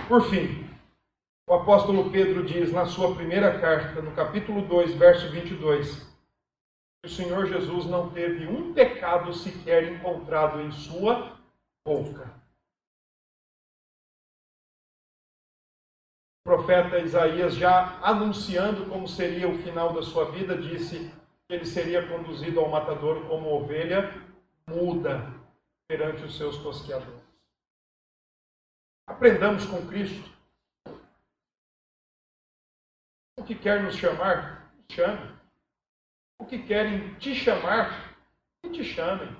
Por 0.08 0.28
fim, 0.28 0.68
o 1.48 1.54
apóstolo 1.54 2.10
Pedro 2.10 2.44
diz 2.44 2.70
na 2.70 2.84
sua 2.84 3.14
primeira 3.14 3.58
carta, 3.58 4.02
no 4.02 4.14
capítulo 4.14 4.60
2, 4.68 4.92
verso 4.96 5.30
22, 5.30 6.00
que 6.00 7.06
o 7.06 7.08
Senhor 7.08 7.46
Jesus 7.46 7.86
não 7.86 8.10
teve 8.10 8.46
um 8.46 8.74
pecado 8.74 9.32
sequer 9.32 9.90
encontrado 9.90 10.60
em 10.60 10.70
sua 10.70 11.40
boca. 11.82 12.30
O 16.40 16.44
profeta 16.44 16.98
Isaías, 16.98 17.54
já 17.54 17.98
anunciando 18.02 18.84
como 18.84 19.08
seria 19.08 19.48
o 19.48 19.56
final 19.56 19.94
da 19.94 20.02
sua 20.02 20.30
vida, 20.30 20.58
disse 20.58 21.10
ele 21.50 21.66
seria 21.66 22.06
conduzido 22.06 22.60
ao 22.60 22.68
matadouro 22.68 23.26
como 23.26 23.52
ovelha 23.52 24.08
muda 24.68 25.26
perante 25.88 26.22
os 26.22 26.36
seus 26.36 26.56
tosqueadores. 26.58 27.20
Aprendamos 29.06 29.66
com 29.66 29.84
Cristo. 29.88 30.30
O 33.36 33.42
que 33.42 33.56
quer 33.56 33.82
nos 33.82 33.96
chamar, 33.96 34.72
chame. 34.92 35.34
O 36.38 36.46
que 36.46 36.62
querem 36.62 37.14
te 37.14 37.34
chamar, 37.34 38.14
que 38.62 38.70
te 38.70 38.84
chamem. 38.84 39.36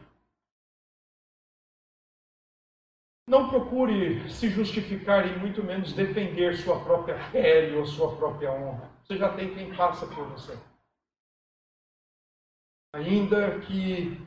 Não 3.28 3.48
procure 3.48 4.28
se 4.28 4.48
justificar 4.48 5.24
e 5.24 5.38
muito 5.38 5.62
menos 5.62 5.92
defender 5.92 6.56
sua 6.56 6.82
própria 6.82 7.16
pele 7.30 7.76
ou 7.76 7.86
sua 7.86 8.16
própria 8.16 8.50
honra. 8.50 8.90
Você 9.04 9.16
já 9.16 9.32
tem 9.36 9.54
quem 9.54 9.72
passa 9.76 10.04
por 10.08 10.26
você. 10.26 10.58
Ainda 12.92 13.60
que 13.60 14.18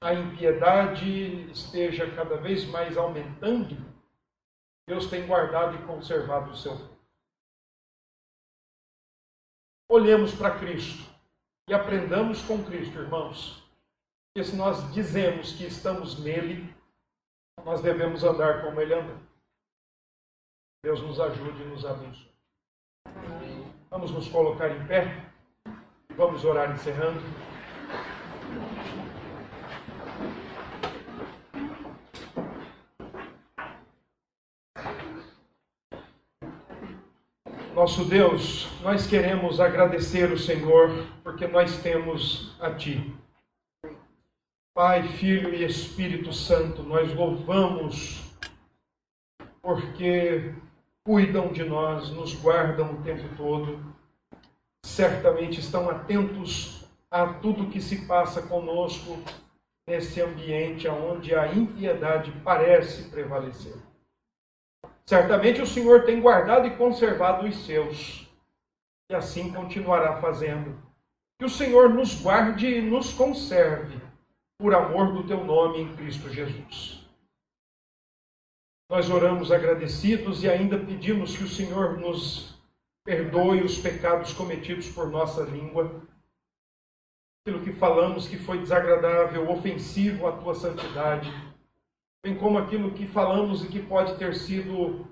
a 0.00 0.14
impiedade 0.14 1.50
esteja 1.50 2.10
cada 2.14 2.36
vez 2.36 2.64
mais 2.64 2.96
aumentando, 2.96 3.76
Deus 4.88 5.08
tem 5.08 5.26
guardado 5.26 5.76
e 5.76 5.86
conservado 5.86 6.50
o 6.50 6.56
seu 6.56 6.72
povo. 6.72 7.00
Olhemos 9.88 10.34
para 10.34 10.58
Cristo 10.58 11.08
e 11.68 11.74
aprendamos 11.74 12.42
com 12.42 12.64
Cristo, 12.64 12.98
irmãos, 12.98 13.62
que 14.34 14.42
se 14.42 14.56
nós 14.56 14.92
dizemos 14.92 15.52
que 15.52 15.64
estamos 15.64 16.18
nele, 16.18 16.74
nós 17.64 17.80
devemos 17.82 18.24
andar 18.24 18.62
como 18.62 18.80
ele 18.80 18.94
anda. 18.94 19.20
Deus 20.82 21.02
nos 21.02 21.20
ajude 21.20 21.62
e 21.62 21.66
nos 21.66 21.84
abençoe. 21.84 22.30
Vamos 23.90 24.10
nos 24.12 24.28
colocar 24.28 24.70
em 24.70 24.86
pé. 24.86 25.30
Vamos 26.16 26.44
orar 26.44 26.70
encerrando. 26.72 27.20
Nosso 37.80 38.04
Deus, 38.04 38.68
nós 38.82 39.06
queremos 39.06 39.58
agradecer 39.58 40.30
o 40.30 40.38
Senhor 40.38 41.06
porque 41.24 41.46
nós 41.46 41.78
temos 41.78 42.54
a 42.60 42.70
Ti. 42.72 43.14
Pai, 44.74 45.02
Filho 45.08 45.54
e 45.54 45.64
Espírito 45.64 46.30
Santo, 46.30 46.82
nós 46.82 47.14
louvamos 47.14 48.34
porque 49.62 50.52
cuidam 51.02 51.52
de 51.52 51.64
nós, 51.64 52.10
nos 52.10 52.34
guardam 52.34 52.92
o 52.92 53.02
tempo 53.02 53.34
todo, 53.34 53.82
certamente 54.84 55.58
estão 55.58 55.88
atentos 55.88 56.79
a 57.10 57.34
tudo 57.34 57.70
que 57.70 57.80
se 57.80 58.06
passa 58.06 58.40
conosco 58.42 59.18
nesse 59.88 60.20
ambiente 60.20 60.86
onde 60.86 61.34
a 61.34 61.52
impiedade 61.52 62.30
parece 62.44 63.10
prevalecer. 63.10 63.74
Certamente 65.04 65.60
o 65.60 65.66
Senhor 65.66 66.04
tem 66.04 66.20
guardado 66.20 66.68
e 66.68 66.76
conservado 66.76 67.46
os 67.46 67.64
seus, 67.64 68.28
e 69.10 69.14
assim 69.14 69.52
continuará 69.52 70.20
fazendo. 70.20 70.80
Que 71.38 71.44
o 71.44 71.50
Senhor 71.50 71.88
nos 71.88 72.14
guarde 72.20 72.68
e 72.68 72.80
nos 72.80 73.12
conserve, 73.12 74.00
por 74.56 74.74
amor 74.74 75.12
do 75.12 75.26
teu 75.26 75.42
nome 75.42 75.80
em 75.80 75.96
Cristo 75.96 76.28
Jesus. 76.28 77.04
Nós 78.88 79.08
oramos 79.08 79.50
agradecidos 79.50 80.44
e 80.44 80.50
ainda 80.50 80.78
pedimos 80.78 81.36
que 81.36 81.44
o 81.44 81.48
Senhor 81.48 81.98
nos 81.98 82.60
perdoe 83.04 83.62
os 83.62 83.78
pecados 83.78 84.32
cometidos 84.32 84.88
por 84.88 85.08
nossa 85.08 85.42
língua, 85.42 86.02
aquilo 87.46 87.64
que 87.64 87.72
falamos 87.72 88.28
que 88.28 88.36
foi 88.36 88.58
desagradável, 88.58 89.50
ofensivo 89.50 90.26
à 90.26 90.32
tua 90.32 90.54
santidade 90.54 91.30
bem 92.22 92.36
como 92.36 92.58
aquilo 92.58 92.92
que 92.92 93.06
falamos 93.06 93.64
e 93.64 93.68
que 93.68 93.80
pode 93.80 94.16
ter 94.18 94.34
sido 94.34 95.06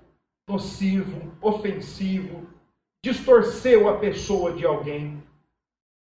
nocivo, 0.49 1.33
ofensivo, 1.41 2.47
distorceu 3.05 3.89
a 3.89 3.99
pessoa 3.99 4.53
de 4.53 4.64
alguém. 4.64 5.22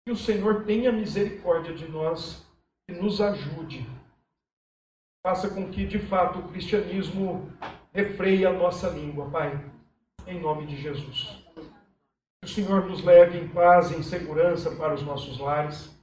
Que 0.05 0.11
o 0.11 0.17
Senhor 0.17 0.65
tenha 0.65 0.91
misericórdia 0.91 1.74
de 1.74 1.88
nós 1.88 2.45
e 2.89 2.93
nos 2.93 3.22
ajude. 3.22 3.88
Faça 5.26 5.49
com 5.49 5.70
que, 5.70 5.86
de 5.86 5.99
fato, 5.99 6.39
o 6.39 6.47
cristianismo 6.49 7.51
refreie 7.93 8.45
a 8.45 8.53
nossa 8.53 8.89
língua, 8.89 9.30
Pai, 9.30 9.72
em 10.26 10.39
nome 10.39 10.65
de 10.65 10.78
Jesus. 10.78 11.43
Que 12.41 12.45
o 12.45 12.47
Senhor 12.47 12.86
nos 12.86 13.03
leve 13.03 13.38
em 13.38 13.47
paz 13.47 13.91
e 13.91 13.95
em 13.95 14.03
segurança 14.03 14.72
para 14.76 14.93
os 14.93 15.03
nossos 15.03 15.38
lares, 15.38 15.99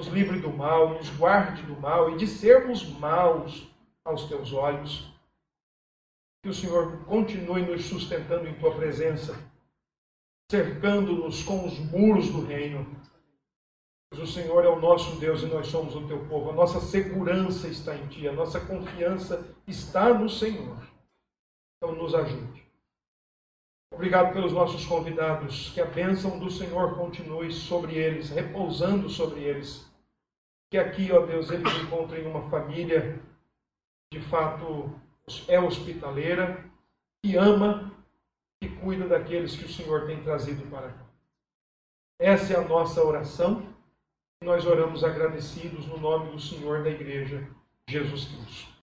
nos 0.00 0.06
livre 0.06 0.40
do 0.40 0.50
mal, 0.50 0.94
nos 0.94 1.10
guarde 1.10 1.62
do 1.62 1.78
mal 1.78 2.10
e 2.10 2.16
de 2.16 2.26
sermos 2.26 2.88
maus 2.98 3.68
aos 4.02 4.24
teus 4.24 4.50
olhos. 4.50 5.12
Que 6.42 6.48
o 6.48 6.54
Senhor 6.54 7.04
continue 7.04 7.60
nos 7.60 7.84
sustentando 7.84 8.48
em 8.48 8.54
tua 8.54 8.74
presença, 8.74 9.38
cercando-nos 10.50 11.42
com 11.42 11.66
os 11.66 11.78
muros 11.78 12.30
do 12.30 12.46
reino. 12.46 12.98
Pois 14.10 14.22
o 14.22 14.32
Senhor 14.32 14.64
é 14.64 14.68
o 14.68 14.80
nosso 14.80 15.20
Deus 15.20 15.42
e 15.42 15.46
nós 15.46 15.66
somos 15.66 15.94
o 15.94 16.06
teu 16.08 16.24
povo. 16.26 16.48
A 16.48 16.54
nossa 16.54 16.80
segurança 16.80 17.68
está 17.68 17.94
em 17.94 18.06
ti, 18.06 18.26
a 18.26 18.32
nossa 18.32 18.58
confiança 18.58 19.54
está 19.66 20.14
no 20.14 20.30
Senhor. 20.30 20.78
Então 21.76 21.94
nos 21.94 22.14
ajude. 22.14 22.64
Obrigado 23.92 24.32
pelos 24.32 24.52
nossos 24.52 24.86
convidados. 24.86 25.70
Que 25.74 25.80
a 25.82 25.84
bênção 25.84 26.38
do 26.38 26.50
Senhor 26.50 26.96
continue 26.96 27.52
sobre 27.52 27.96
eles, 27.96 28.30
repousando 28.30 29.10
sobre 29.10 29.40
eles. 29.40 29.89
Que 30.70 30.78
aqui, 30.78 31.10
ó 31.10 31.26
Deus, 31.26 31.50
eles 31.50 31.72
encontrem 31.82 32.26
uma 32.26 32.48
família 32.48 33.20
de 34.12 34.20
fato 34.20 34.94
é 35.46 35.60
hospitaleira, 35.60 36.64
que 37.22 37.36
ama 37.36 37.92
e 38.60 38.68
cuida 38.68 39.06
daqueles 39.06 39.56
que 39.56 39.64
o 39.64 39.72
Senhor 39.72 40.06
tem 40.06 40.22
trazido 40.22 40.68
para 40.68 40.90
cá. 40.90 41.06
Essa 42.18 42.54
é 42.54 42.56
a 42.56 42.68
nossa 42.68 43.02
oração. 43.02 43.74
Nós 44.42 44.66
oramos 44.66 45.04
agradecidos 45.04 45.86
no 45.86 45.98
nome 45.98 46.32
do 46.32 46.40
Senhor 46.40 46.82
da 46.82 46.90
Igreja, 46.90 47.46
Jesus 47.88 48.24
Cristo. 48.24 48.70